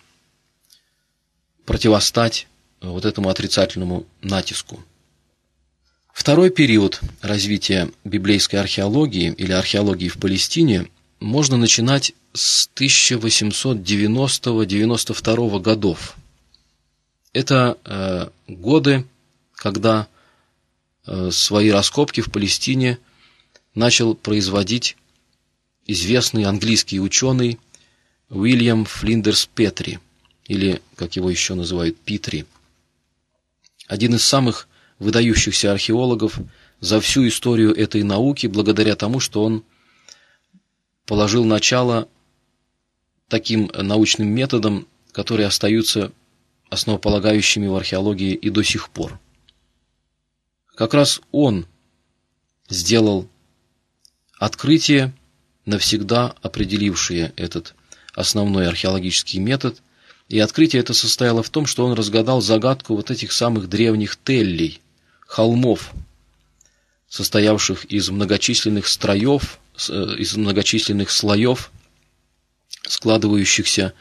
противостать 1.66 2.48
вот 2.82 3.06
этому 3.06 3.30
отрицательному 3.30 4.06
натиску. 4.22 4.84
Второй 6.14 6.52
период 6.52 7.00
развития 7.22 7.90
библейской 8.04 8.58
археологии 8.58 9.34
или 9.38 9.52
археологии 9.52 10.10
в 10.10 10.18
Палестине 10.18 10.88
можно 11.20 11.58
начинать 11.58 12.14
с 12.34 12.70
1890-92 12.76 15.60
годов. 15.60 16.16
Это 17.32 17.78
э, 17.84 18.28
годы, 18.48 19.06
когда 19.56 20.08
э, 21.08 21.32
свои 21.32 21.72
раскопки 21.72 22.22
в 22.22 22.32
Палестине– 22.32 23.00
начал 23.76 24.16
производить 24.16 24.98
известный 25.86 26.46
английский 26.46 27.00
ученый 27.00 27.60
Уильям 28.30 28.86
Флиндерс 28.86 29.50
Петри, 29.54 30.00
или, 30.46 30.82
как 30.96 31.16
его 31.16 31.30
еще 31.30 31.56
называют, 31.56 31.98
Питри. 32.00 32.46
Один 33.88 34.16
из 34.16 34.26
самых 34.26 34.68
выдающихся 35.00 35.72
археологов 35.72 36.40
за 36.80 37.00
всю 37.00 37.28
историю 37.28 37.74
этой 37.76 38.04
науки, 38.04 38.48
благодаря 38.48 38.96
тому, 38.96 39.20
что 39.20 39.44
он 39.44 39.64
положил 41.06 41.46
начало 41.46 42.08
таким 43.28 43.72
научным 43.74 44.30
методам, 44.30 44.88
которые 45.12 45.48
остаются 45.48 46.12
основополагающими 46.70 47.68
в 47.68 47.76
археологии 47.76 48.34
и 48.34 48.50
до 48.50 48.64
сих 48.64 48.90
пор. 48.90 49.20
Как 50.76 50.94
раз 50.94 51.22
он 51.32 51.68
сделал 52.70 53.30
Открытие, 54.44 55.14
навсегда 55.66 56.36
определившее 56.42 57.32
этот 57.38 57.76
основной 58.14 58.68
археологический 58.68 59.40
метод, 59.40 59.82
и 60.28 60.38
открытие 60.38 60.82
это 60.82 60.94
состояло 60.94 61.42
в 61.44 61.50
том, 61.50 61.66
что 61.66 61.86
он 61.86 61.94
разгадал 61.94 62.42
загадку 62.42 62.98
вот 62.98 63.10
этих 63.10 63.32
самых 63.32 63.70
древних 63.70 64.20
теллей, 64.22 64.82
холмов, 65.22 65.94
состоявших 67.08 67.86
из 67.86 68.10
многочисленных 68.10 68.88
строев, 68.88 69.60
э, 69.88 70.16
из 70.18 70.36
многочисленных 70.36 71.10
слоев, 71.10 71.72
складывающихся 72.86 73.94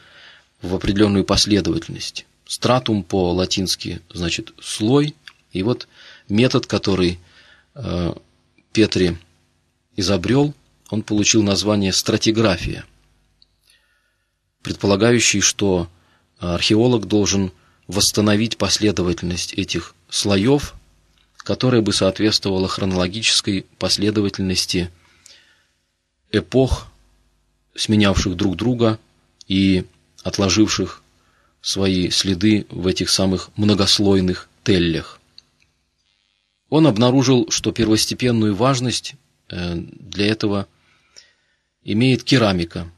в 0.61 0.75
определенную 0.75 1.23
последовательность. 1.23 2.25
Стратум 2.45 3.03
по-латински 3.03 4.01
значит 4.11 4.53
слой, 4.61 5.15
и 5.53 5.63
вот 5.63 5.87
метод, 6.27 6.65
который 6.65 7.17
э, 7.75 8.13
Петри 8.73 9.17
изобрел, 9.95 10.53
он 10.89 11.01
получил 11.01 11.43
название 11.43 11.93
стратиграфия, 11.93 12.85
предполагающий, 14.61 15.41
что 15.41 15.89
археолог 16.37 17.07
должен 17.07 17.51
восстановить 17.87 18.57
последовательность 18.57 19.53
этих 19.53 19.95
слоев, 20.09 20.73
которая 21.37 21.81
бы 21.81 21.93
соответствовала 21.93 22.67
хронологической 22.67 23.65
последовательности 23.77 24.89
эпох, 26.31 26.87
сменявших 27.75 28.35
друг 28.35 28.55
друга 28.55 28.99
и 29.47 29.85
отложивших 30.23 31.01
свои 31.61 32.09
следы 32.09 32.65
в 32.69 32.87
этих 32.87 33.09
самых 33.09 33.49
многослойных 33.55 34.49
теллях. 34.63 35.19
Он 36.69 36.87
обнаружил, 36.87 37.49
что 37.49 37.71
первостепенную 37.71 38.55
важность 38.55 39.15
для 39.53 40.27
этого 40.27 40.67
имеет 41.83 42.23
керамика, 42.23 42.89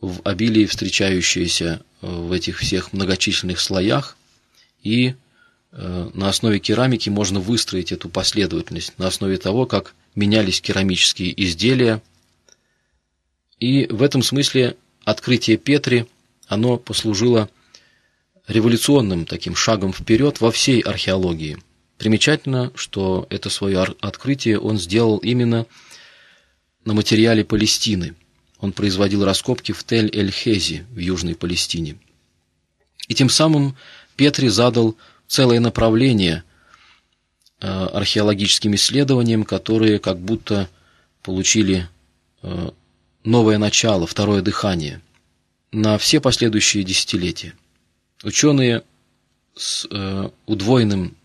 в 0.00 0.20
обилии 0.24 0.66
встречающаяся 0.66 1.82
в 2.00 2.32
этих 2.32 2.58
всех 2.58 2.92
многочисленных 2.92 3.60
слоях, 3.60 4.16
и 4.82 5.14
э, 5.72 6.10
на 6.14 6.28
основе 6.28 6.60
керамики 6.60 7.08
можно 7.08 7.40
выстроить 7.40 7.90
эту 7.90 8.08
последовательность, 8.08 8.96
на 8.98 9.08
основе 9.08 9.38
того, 9.38 9.66
как 9.66 9.94
менялись 10.14 10.60
керамические 10.60 11.34
изделия. 11.44 12.00
И 13.58 13.86
в 13.86 14.02
этом 14.02 14.22
смысле 14.22 14.76
открытие 15.04 15.56
Петри, 15.56 16.06
оно 16.46 16.76
послужило 16.76 17.50
революционным 18.46 19.26
таким 19.26 19.56
шагом 19.56 19.92
вперед 19.92 20.40
во 20.40 20.52
всей 20.52 20.80
археологии. 20.80 21.58
Примечательно, 21.98 22.70
что 22.76 23.26
это 23.28 23.50
свое 23.50 23.82
открытие 24.00 24.60
он 24.60 24.78
сделал 24.78 25.18
именно 25.18 25.66
на 26.84 26.94
материале 26.94 27.44
Палестины. 27.44 28.14
Он 28.60 28.72
производил 28.72 29.24
раскопки 29.24 29.72
в 29.72 29.84
Тель-эль-Хези 29.84 30.86
в 30.90 30.98
Южной 30.98 31.34
Палестине. 31.34 31.98
И 33.08 33.14
тем 33.14 33.28
самым 33.28 33.76
Петри 34.16 34.48
задал 34.48 34.96
целое 35.26 35.58
направление 35.58 36.44
э, 37.60 37.66
археологическим 37.66 38.76
исследованиям, 38.76 39.42
которые 39.44 39.98
как 39.98 40.18
будто 40.20 40.68
получили 41.22 41.88
э, 42.42 42.70
новое 43.24 43.58
начало, 43.58 44.06
второе 44.06 44.40
дыхание 44.40 45.00
на 45.72 45.98
все 45.98 46.20
последующие 46.20 46.84
десятилетия. 46.84 47.54
Ученые 48.22 48.84
с 49.56 49.86
э, 49.90 50.30
удвоенным 50.46 51.17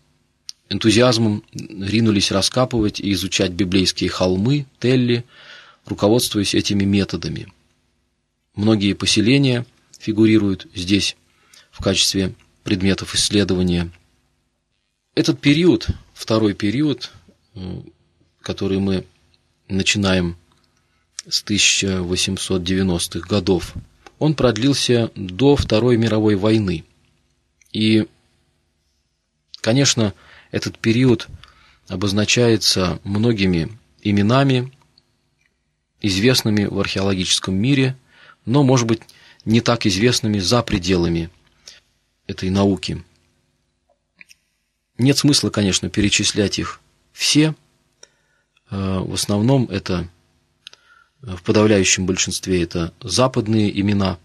энтузиазмом 0.74 1.44
ринулись 1.52 2.32
раскапывать 2.32 3.00
и 3.00 3.12
изучать 3.12 3.52
библейские 3.52 4.10
холмы, 4.10 4.66
телли, 4.80 5.24
руководствуясь 5.86 6.54
этими 6.54 6.84
методами. 6.84 7.52
Многие 8.54 8.94
поселения 8.94 9.66
фигурируют 9.98 10.66
здесь 10.74 11.16
в 11.70 11.82
качестве 11.82 12.34
предметов 12.64 13.14
исследования. 13.14 13.90
Этот 15.14 15.40
период, 15.40 15.88
второй 16.12 16.54
период, 16.54 17.12
э, 17.54 17.80
который 18.40 18.78
мы 18.78 19.04
начинаем 19.68 20.36
с 21.28 21.44
1890-х 21.44 23.28
годов, 23.28 23.74
он 24.18 24.34
продлился 24.34 25.10
до 25.14 25.56
Второй 25.56 25.96
мировой 25.96 26.34
войны. 26.36 26.84
И, 27.72 28.06
конечно, 29.60 30.14
этот 30.54 30.78
период 30.78 31.26
обозначается 31.88 33.00
многими 33.02 33.76
именами, 34.02 34.72
известными 36.00 36.66
в 36.66 36.78
археологическом 36.78 37.56
мире, 37.56 37.96
но, 38.46 38.62
может 38.62 38.86
быть, 38.86 39.00
не 39.44 39.60
так 39.60 39.84
известными 39.84 40.38
за 40.38 40.62
пределами 40.62 41.28
этой 42.28 42.50
науки. 42.50 43.02
Нет 44.96 45.18
смысла, 45.18 45.50
конечно, 45.50 45.90
перечислять 45.90 46.60
их 46.60 46.80
все. 47.12 47.56
Э, 48.70 49.00
в 49.00 49.12
основном 49.12 49.64
это, 49.64 50.08
в 51.20 51.42
подавляющем 51.42 52.06
большинстве, 52.06 52.62
это 52.62 52.94
западные 53.00 53.80
имена. 53.80 54.20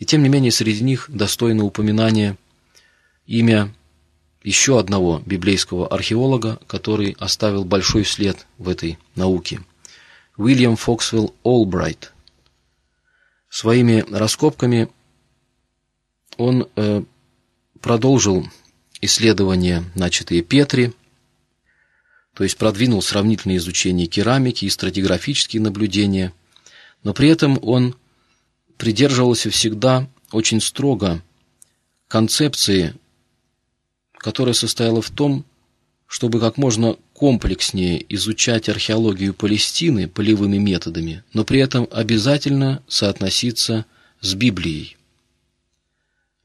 И 0.00 0.04
тем 0.04 0.24
не 0.24 0.28
менее, 0.28 0.50
среди 0.50 0.82
них 0.82 1.06
достойно 1.08 1.62
упоминания 1.62 2.36
имя 3.26 3.72
еще 4.42 4.78
одного 4.78 5.22
библейского 5.26 5.86
археолога, 5.88 6.58
который 6.66 7.16
оставил 7.18 7.64
большой 7.64 8.04
след 8.04 8.46
в 8.58 8.68
этой 8.68 8.98
науке. 9.14 9.60
Уильям 10.36 10.76
Фоксвелл 10.76 11.34
Олбрайт. 11.42 12.12
Своими 13.50 14.04
раскопками 14.10 14.88
он 16.38 16.68
э, 16.76 17.02
продолжил 17.80 18.46
исследования, 19.00 19.84
начатые 19.94 20.42
Петри, 20.42 20.92
то 22.34 22.44
есть 22.44 22.56
продвинул 22.56 23.02
сравнительное 23.02 23.56
изучение 23.56 24.06
керамики 24.06 24.64
и 24.64 24.70
стратиграфические 24.70 25.60
наблюдения, 25.60 26.32
но 27.02 27.12
при 27.12 27.28
этом 27.28 27.58
он 27.62 27.96
придерживался 28.76 29.50
всегда 29.50 30.08
очень 30.32 30.60
строго 30.60 31.22
концепции, 32.08 32.94
которая 34.20 34.52
состояла 34.52 35.00
в 35.00 35.08
том, 35.10 35.46
чтобы 36.06 36.40
как 36.40 36.58
можно 36.58 36.96
комплекснее 37.14 38.04
изучать 38.14 38.68
археологию 38.68 39.32
Палестины 39.32 40.08
полевыми 40.08 40.58
методами, 40.58 41.24
но 41.32 41.44
при 41.44 41.60
этом 41.60 41.88
обязательно 41.90 42.82
соотноситься 42.86 43.86
с 44.20 44.34
Библией. 44.34 44.98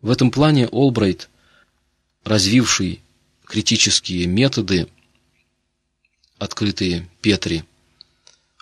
В 0.01 0.09
этом 0.09 0.31
плане 0.31 0.67
Олбрайт, 0.67 1.29
развивший 2.23 3.01
критические 3.43 4.25
методы, 4.27 4.87
открытые 6.37 7.09
Петри, 7.21 7.65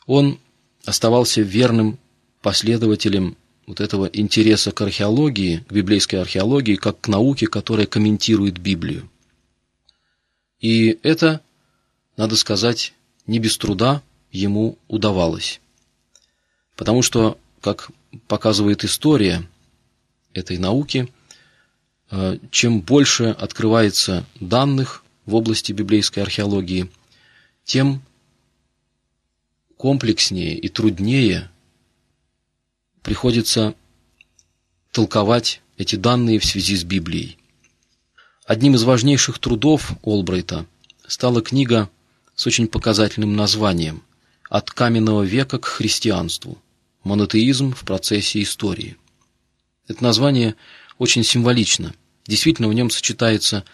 он 0.08 0.40
оставался 0.86 1.42
верным 1.42 2.00
последователем 2.42 3.38
вот 3.68 3.80
этого 3.82 4.06
интереса 4.06 4.72
к 4.72 4.82
археологии, 4.82 5.64
к 5.68 5.72
библейской 5.72 6.18
археологии, 6.18 6.76
как 6.76 7.00
к 7.02 7.08
науке, 7.08 7.48
которая 7.48 7.86
комментирует 7.86 8.58
Библию. 8.58 9.10
И 10.60 11.00
это, 11.04 11.42
надо 12.18 12.36
сказать, 12.36 12.94
не 13.28 13.40
без 13.40 13.58
труда 13.58 14.02
ему 14.32 14.78
удавалось. 14.88 15.62
Потому 16.76 17.02
что, 17.02 17.38
как 17.62 17.92
показывает 18.28 18.84
история 18.84 19.48
этой 20.34 20.58
науки, 20.58 21.10
Э, 22.16 22.38
чем 22.52 22.82
больше 22.82 23.30
открывается 23.30 24.24
данных 24.40 25.04
в 25.26 25.34
области 25.34 25.72
библейской 25.72 26.20
археологии, 26.20 26.92
тем 27.64 28.04
комплекснее 29.80 30.56
и 30.56 30.70
труднее 30.70 31.50
приходится 33.04 33.76
толковать 34.92 35.62
эти 35.78 35.96
данные 35.96 36.40
в 36.40 36.46
связи 36.46 36.76
с 36.76 36.84
Библией. 36.84 37.38
Одним 38.46 38.76
из 38.76 38.84
важнейших 38.84 39.40
трудов 39.40 39.92
Олбрайта 40.02 40.66
стала 41.08 41.42
книга 41.42 41.90
с 42.36 42.48
очень 42.48 42.68
показательным 42.68 43.36
названием 43.36 44.04
«От 44.50 44.72
каменного 44.72 45.24
века 45.24 45.60
к 45.60 45.66
христианству. 45.66 46.58
Монотеизм 47.04 47.74
в 47.74 47.84
процессе 47.84 48.42
истории». 48.42 48.98
Это 49.88 50.04
название 50.04 50.56
очень 50.98 51.24
символично– 51.24 51.94
Действительно, 52.28 52.68
в 52.68 52.74
нем 52.74 52.90
сочетается 52.90 53.66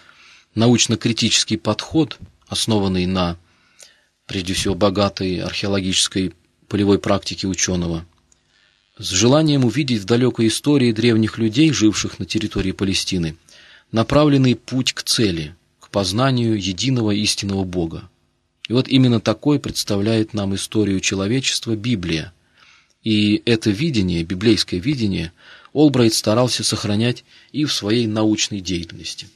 научно-критический 0.55 1.57
подход, 1.57 2.17
основанный 2.47 3.05
на, 3.05 3.37
прежде 4.25 4.53
всего, 4.53 4.75
богатой 4.75 5.39
археологической 5.39 6.33
полевой 6.67 6.99
практике 6.99 7.47
ученого, 7.47 8.05
с 8.99 9.09
желанием 9.09 9.65
увидеть 9.65 10.01
в 10.01 10.05
далекой 10.05 10.47
истории 10.47 10.91
древних 10.91 11.39
людей, 11.39 11.71
живших 11.71 12.19
на 12.19 12.25
территории 12.25 12.71
Палестины, 12.71 13.35
направленный 13.91 14.55
путь 14.55 14.93
к 14.93 15.01
цели, 15.01 15.55
к 15.79 15.89
познанию 15.89 16.61
единого 16.61 17.11
истинного 17.11 17.63
Бога. 17.63 18.09
И 18.67 18.73
вот 18.73 18.87
именно 18.87 19.19
такой 19.19 19.59
представляет 19.59 20.35
нам 20.35 20.53
историю 20.53 20.99
человечества 20.99 21.75
Библия. 21.75 22.33
И 23.01 23.41
это 23.45 23.71
видение, 23.71 24.23
библейское 24.23 24.79
видение– 24.79 25.31
Олбрайт 25.73 26.13
старался 26.13 26.63
сохранять 26.63 27.23
и 27.51 27.65
в 27.65 27.73
своей 27.73 28.07
научной 28.07 28.59
деятельности. 28.59 29.27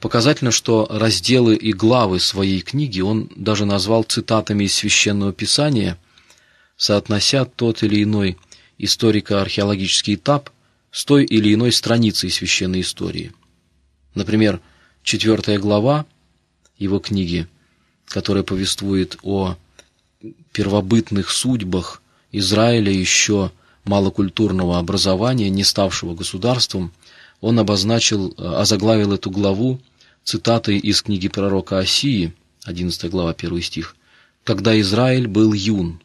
Показательно, 0.00 0.50
что 0.50 0.86
разделы 0.90 1.56
и 1.56 1.72
главы 1.72 2.18
своей 2.18 2.60
книги 2.62 3.00
он 3.00 3.30
даже 3.36 3.64
назвал 3.64 4.02
цитатами 4.02 4.64
из 4.64 4.74
Священного 4.74 5.32
Писания, 5.32 5.98
соотнося 6.76 7.44
тот 7.44 7.82
или 7.82 8.02
иной 8.02 8.38
историко-археологический 8.78 10.14
этап 10.14 10.50
с 10.90 11.04
той 11.04 11.24
или 11.24 11.54
иной 11.54 11.72
страницей 11.72 12.30
священной 12.30 12.80
истории. 12.80 13.32
Например, 14.14 14.60
четвертая 15.02 15.58
глава 15.58 16.06
его 16.78 16.98
книги, 16.98 17.46
которая 18.06 18.42
повествует 18.44 19.16
о 19.22 19.56
первобытных 20.52 21.30
судьбах 21.30 22.02
Израиля 22.32 22.92
еще 22.92 23.52
малокультурного 23.84 24.78
образования, 24.78 25.50
не 25.50 25.64
ставшего 25.64 26.14
государством, 26.14 26.92
он 27.40 27.58
обозначил, 27.58 28.34
озаглавил 28.38 29.12
эту 29.12 29.30
главу 29.30 29.80
цитатой 30.22 30.78
из 30.78 31.02
книги 31.02 31.28
пророка 31.28 31.78
Осии, 31.78 32.32
11 32.64 33.10
глава, 33.10 33.32
1 33.32 33.62
стих, 33.62 33.96
«Когда 34.42 34.78
Израиль 34.80 35.26
был 35.28 35.52
юн». 35.52 36.00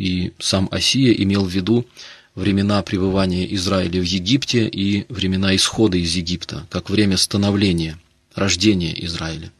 И 0.00 0.32
сам 0.38 0.66
Осия 0.70 1.12
имел 1.12 1.44
в 1.44 1.50
виду 1.50 1.86
времена 2.34 2.82
пребывания 2.82 3.54
Израиля 3.54 4.00
в 4.00 4.04
Египте 4.04 4.66
и 4.66 5.04
времена 5.12 5.54
исхода 5.54 5.98
из 5.98 6.14
Египта, 6.16 6.66
как 6.70 6.88
время 6.88 7.18
становления, 7.18 7.98
рождения 8.34 8.94
Израиля. 9.04 9.52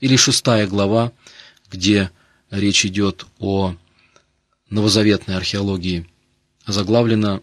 Или 0.00 0.16
шестая 0.16 0.66
глава, 0.66 1.10
где 1.70 2.10
речь 2.50 2.84
идет 2.84 3.24
о 3.38 3.74
новозаветной 4.68 5.36
археологии, 5.36 6.06
заглавлена 6.66 7.40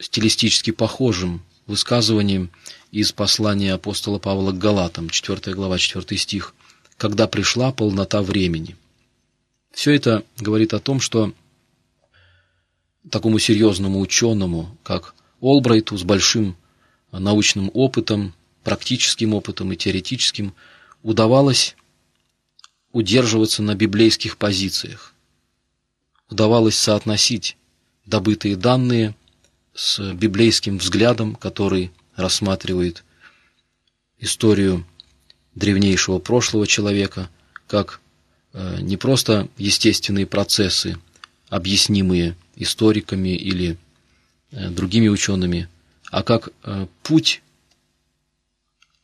стилистически 0.00 0.72
похожим 0.72 1.44
высказыванием 1.68 2.50
из 2.90 3.12
послания 3.12 3.74
апостола 3.74 4.18
Павла 4.18 4.50
к 4.50 4.58
Галатам, 4.58 5.08
4 5.08 5.54
глава, 5.54 5.78
4 5.78 6.18
стих, 6.18 6.52
«Когда 6.96 7.28
пришла 7.28 7.70
полнота 7.70 8.22
времени». 8.22 8.74
Все 9.78 9.92
это 9.92 10.24
говорит 10.40 10.74
о 10.74 10.80
том, 10.80 10.98
что 10.98 11.32
такому 13.12 13.38
серьезному 13.38 14.00
ученому, 14.00 14.76
как 14.82 15.14
Олбрайту, 15.40 15.96
с 15.96 16.02
большим 16.02 16.56
научным 17.12 17.70
опытом, 17.72 18.34
практическим 18.64 19.34
опытом 19.34 19.72
и 19.72 19.76
теоретическим, 19.76 20.52
удавалось 21.04 21.76
удерживаться 22.90 23.62
на 23.62 23.76
библейских 23.76 24.36
позициях. 24.36 25.14
Удавалось 26.28 26.76
соотносить 26.76 27.56
добытые 28.04 28.56
данные 28.56 29.14
с 29.74 30.12
библейским 30.12 30.78
взглядом, 30.78 31.36
который 31.36 31.92
рассматривает 32.16 33.04
историю 34.18 34.84
древнейшего 35.54 36.18
прошлого 36.18 36.66
человека 36.66 37.30
как 37.68 38.00
э, 38.00 38.07
не 38.54 38.96
просто 38.96 39.48
естественные 39.56 40.26
процессы, 40.26 40.96
объяснимые 41.48 42.36
историками 42.56 43.36
или 43.36 43.76
э, 44.50 44.68
другими 44.70 45.08
учеными, 45.08 45.68
а 46.10 46.22
как 46.22 46.50
э, 46.64 46.86
путь 47.02 47.42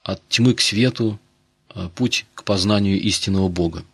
от 0.02 0.26
тьмы 0.28 0.54
к 0.54 0.60
свету, 0.60 1.18
путь 1.94 2.26
к 2.34 2.44
познанию 2.44 3.00
истинного 3.00 3.48
Бога. 3.48 3.84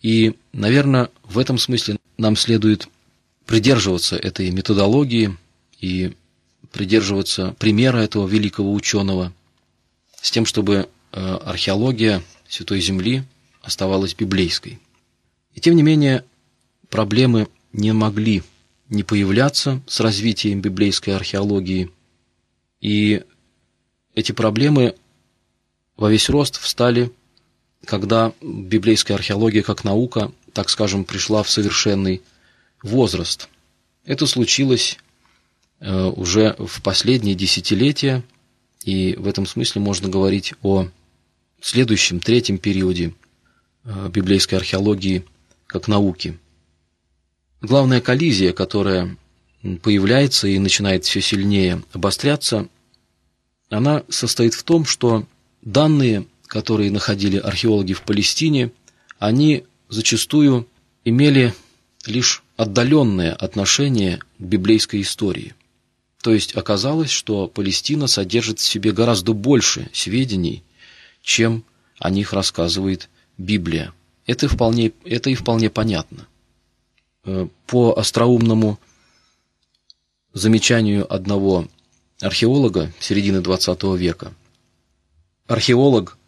И, 0.00 0.34
наверное, 0.52 1.08
в 1.22 1.38
этом 1.38 1.56
смысле 1.58 1.98
нам 2.18 2.36
следует 2.36 2.88
придерживаться 3.46 4.16
этой 4.16 4.50
методологии 4.50 5.36
и 5.80 6.14
придерживаться 6.72 7.54
примера 7.58 7.98
этого 7.98 8.26
великого 8.26 8.72
ученого 8.72 9.32
с 10.20 10.30
тем, 10.30 10.44
чтобы 10.44 10.88
э, 11.12 11.38
археология 11.44 12.22
Святой 12.48 12.80
Земли 12.80 13.24
оставалась 13.68 14.14
библейской. 14.14 14.80
И 15.54 15.60
тем 15.60 15.76
не 15.76 15.82
менее, 15.82 16.24
проблемы 16.88 17.48
не 17.72 17.92
могли 17.92 18.42
не 18.88 19.04
появляться 19.04 19.80
с 19.86 20.00
развитием 20.00 20.60
библейской 20.60 21.10
археологии, 21.10 21.90
и 22.80 23.22
эти 24.14 24.32
проблемы 24.32 24.96
во 25.96 26.10
весь 26.10 26.28
рост 26.28 26.58
встали, 26.60 27.12
когда 27.84 28.32
библейская 28.42 29.14
археология 29.14 29.62
как 29.62 29.84
наука, 29.84 30.32
так 30.52 30.70
скажем, 30.70 31.04
пришла 31.04 31.42
в 31.42 31.50
совершенный 31.50 32.22
возраст. 32.82 33.48
Это 34.04 34.26
случилось 34.26 34.98
Э, 35.80 36.06
уже 36.08 36.56
в 36.58 36.82
последние 36.82 37.34
десятилетия, 37.34 38.24
и 38.84 39.14
в 39.16 39.28
этом 39.28 39.46
смысле 39.46 39.80
можно 39.80 40.08
говорить 40.08 40.54
о 40.62 40.88
следующем, 41.60 42.20
третьем 42.20 42.58
периоде 42.58 43.14
библейской 43.84 44.56
археологии 44.56 45.24
как 45.66 45.88
науки. 45.88 46.38
Главная 47.60 48.00
коллизия, 48.00 48.52
которая 48.52 49.16
появляется 49.82 50.46
и 50.48 50.58
начинает 50.58 51.04
все 51.04 51.20
сильнее 51.20 51.82
обостряться, 51.92 52.68
она 53.70 54.04
состоит 54.08 54.54
в 54.54 54.62
том, 54.62 54.84
что 54.84 55.26
данные, 55.62 56.26
которые 56.46 56.90
находили 56.90 57.36
археологи 57.36 57.92
в 57.92 58.02
Палестине, 58.02 58.70
они 59.18 59.64
зачастую 59.88 60.66
имели 61.04 61.54
лишь 62.06 62.42
отдаленное 62.56 63.34
отношение 63.34 64.18
к 64.18 64.42
библейской 64.42 65.02
истории. 65.02 65.54
То 66.22 66.32
есть 66.32 66.56
оказалось, 66.56 67.10
что 67.10 67.46
Палестина 67.46 68.06
содержит 68.06 68.58
в 68.58 68.66
себе 68.66 68.92
гораздо 68.92 69.32
больше 69.32 69.88
сведений, 69.92 70.64
чем 71.22 71.64
о 71.98 72.10
них 72.10 72.32
рассказывает 72.32 73.08
Библия. 73.38 73.92
Это, 74.26 74.48
вполне, 74.48 74.92
это 75.04 75.30
и 75.30 75.34
вполне 75.34 75.70
понятно. 75.70 76.26
Э, 77.24 77.48
по 77.66 77.98
остроумному 77.98 78.78
замечанию 80.34 81.10
одного 81.12 81.66
археолога 82.20 82.92
середины 83.00 83.38
XX 83.38 83.96
века, 83.96 84.34
археолог, 85.46 86.18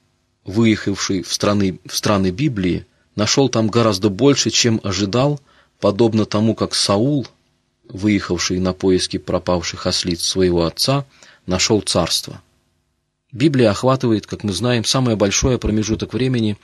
выехавший 0.44 1.22
в 1.22 1.32
страны, 1.32 1.78
в 1.84 1.94
страны 1.94 2.30
Библии, 2.30 2.86
нашел 3.16 3.48
там 3.48 3.68
гораздо 3.68 4.08
больше, 4.08 4.50
чем 4.50 4.80
ожидал, 4.82 5.40
подобно 5.78 6.24
тому, 6.24 6.54
как 6.54 6.74
Саул– 6.74 7.26
выехавший 7.92 8.58
на 8.60 8.72
поиски 8.72 9.18
пропавших 9.18 9.86
ослиц 9.86 10.22
своего 10.22 10.64
отца, 10.64 11.06
нашел 11.46 11.80
царство. 11.80 12.42
Библия 13.32 13.70
охватывает, 13.70 14.26
как 14.26 14.44
мы 14.44 14.52
знаем, 14.52 14.84
самое 14.84 15.16
большое 15.16 15.58
промежуток 15.58 16.14
времени 16.14 16.56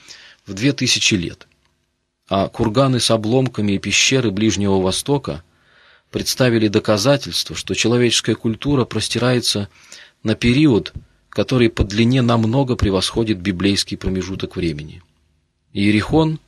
в 0.46 0.54
две 0.54 0.72
тысячи 0.72 1.14
лет. 1.14 1.46
А 2.28 2.48
курганы 2.48 3.00
с 3.00 3.10
обломками 3.10 3.72
и 3.72 3.78
пещеры 3.78 4.30
Ближнего 4.30 4.80
Востока 4.80 5.42
представили 6.10 6.68
доказательство, 6.68 7.54
что 7.54 7.74
человеческая 7.74 8.34
культура 8.34 8.84
простирается 8.84 9.68
на 10.22 10.34
период, 10.34 10.92
который 11.28 11.68
по 11.68 11.84
длине 11.84 12.22
намного 12.22 12.76
превосходит 12.76 13.38
библейский 13.38 13.96
промежуток 13.96 14.56
времени. 14.56 15.02
Иерихон, 15.72 16.40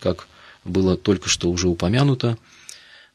как 0.00 0.26
было 0.64 0.96
только 0.96 1.28
что 1.28 1.50
уже 1.50 1.68
упомянуто, 1.68 2.38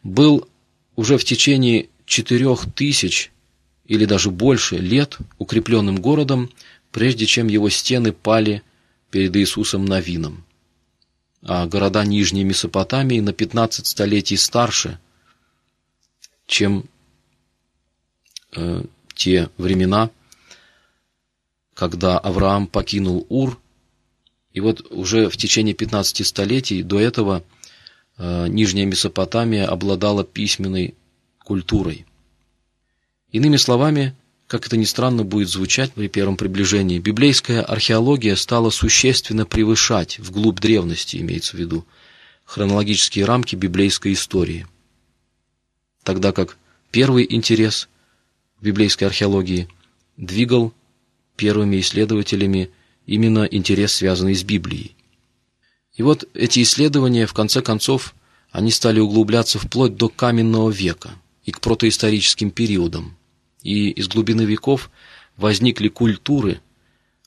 был 0.04 0.48
уже 0.96 1.18
в 1.18 1.24
течение 1.24 1.90
четырех 2.06 2.72
тысяч 2.74 3.32
или 3.88 4.06
даже 4.06 4.30
больше 4.32 4.78
лет 4.78 5.18
укрепленным 5.38 5.98
городом, 5.98 6.50
прежде 6.92 7.26
чем 7.26 7.48
его 7.48 7.70
стены 7.70 8.14
пали 8.14 8.62
перед 9.16 9.36
Иисусом 9.38 9.86
Новином. 9.86 10.43
А 11.41 11.66
города 11.68 12.03
Нижней 12.03 12.43
Месопотамии 12.43 13.22
на 13.22 13.32
15 13.32 13.88
столетий 13.88 14.36
старше, 14.36 14.99
чем 16.47 16.84
э, 18.55 18.84
те 19.13 19.49
времена, 19.57 20.09
когда 21.74 22.20
Авраам 22.20 22.68
покинул 22.68 23.26
Ур, 23.30 23.57
и 24.51 24.59
вот 24.59 24.86
уже 24.91 25.30
в 25.30 25.38
течение 25.38 25.74
15 25.74 26.28
столетий 26.28 26.84
до 26.84 26.99
этого– 26.99 27.43
Э, 28.18 28.47
Нижняя 28.47 28.86
Месопотамия 28.86 29.68
обладала 29.68 30.24
письменной 30.24 30.95
культурой. 31.43 32.05
Иными 33.32 33.57
словами, 33.57 34.16
как 34.48 34.68
это 34.68 34.78
ни 34.78 34.86
странно 34.86 35.24
будет 35.24 35.50
звучать 35.50 35.93
при 35.93 36.08
первом 36.08 36.38
приближении, 36.38 37.00
библейская 37.00 37.62
археология 37.62 38.36
стала 38.36 38.70
существенно 38.70 39.46
превышать, 39.46 40.20
вглубь 40.20 40.60
древности 40.60 41.18
имеется 41.18 41.58
в 41.58 41.60
виду, 41.60 41.86
хронологические 42.46 43.26
рамки 43.26 43.56
библейской 43.56 44.14
истории. 44.14 44.68
Тогда 46.04 46.32
как 46.32 46.58
первый 46.91 47.26
интерес 47.28 47.89
библейской 48.62 49.06
археологии 49.06 49.68
двигал 50.16 50.74
первыми 51.36 51.80
исследователями 51.80 52.70
именно 53.08 53.43
интерес, 53.43 53.93
связанный 53.93 54.36
с 54.36 54.43
Библией. 54.43 54.96
И 55.96 56.04
вот 56.04 56.28
эти 56.34 56.62
исследования, 56.62 57.26
в 57.26 57.34
конце 57.34 57.62
концов, 57.62 58.14
они 58.52 58.72
стали 58.72 59.00
углубляться 59.00 59.60
вплоть 59.60 59.96
до 59.96 60.10
каменного 60.10 60.70
века 60.70 61.12
и 61.43 61.52
к 61.52 61.62
протоисторическим 61.62 62.52
периодам. 62.52 63.18
И 63.66 63.89
из 63.89 64.07
глубины 64.07 64.43
веков 64.43 64.91
возникли 65.38 65.88
культуры, 65.88 66.61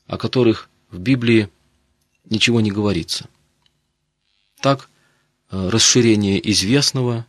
о 0.07 0.17
которых 0.17 0.71
в 0.89 1.01
Библии 1.01 1.49
ничего 2.31 2.61
не 2.61 2.71
говорится. 2.71 3.29
Так, 4.61 4.89
э, 5.51 5.69
расширение 5.69 6.39
известного 6.53 7.27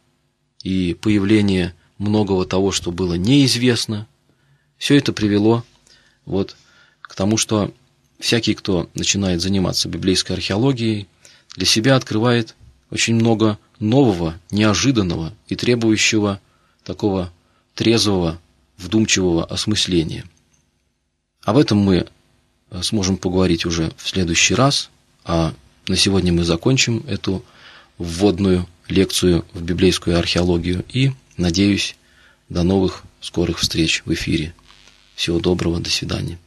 и 0.61 0.93
появление 0.93 1.73
многого 1.97 2.45
того, 2.45 2.71
что 2.71 2.91
было 2.91 3.15
неизвестно, 3.15 4.07
все 4.77 4.95
это 4.95 5.11
привело 5.11 5.65
вот 6.25 6.55
к 7.01 7.15
тому, 7.15 7.37
что 7.37 7.73
всякий, 8.19 8.53
кто 8.53 8.91
начинает 8.93 9.41
заниматься 9.41 9.89
библейской 9.89 10.33
археологией, 10.33 11.07
для 11.55 11.65
себя 11.65 11.95
открывает 11.95 12.55
очень 12.91 13.15
много 13.15 13.57
нового, 13.79 14.39
неожиданного 14.51 15.33
и 15.47 15.55
требующего 15.55 16.39
такого 16.83 17.33
трезвого, 17.73 18.39
вдумчивого 18.79 19.45
осмысления. 19.45 20.25
Об 21.43 21.57
этом 21.57 21.77
мы 21.77 22.07
э, 22.71 22.81
сможем 22.81 23.17
поговорить 23.17 23.65
уже 23.65 23.91
в 23.97 24.07
следующий 24.09 24.55
раз, 24.55 24.89
а 25.23 25.53
на 25.87 25.95
сегодня 25.95 26.31
мы 26.33 26.43
закончим 26.43 27.03
эту 27.07 27.43
вводную 27.97 28.67
лекцию 28.87 29.45
в 29.53 29.61
библейскую 29.61 30.17
археологию 30.17 30.83
и, 30.89 31.11
надеюсь, 31.37 31.95
до 32.47 32.63
новых 32.63 33.03
скорых 33.21 33.59
встреч 33.59 34.01
в 34.05 34.13
эфире. 34.13 34.55
Всего 35.15 35.39
доброго, 35.39 35.79
до 35.79 35.89
свидания. 35.89 36.39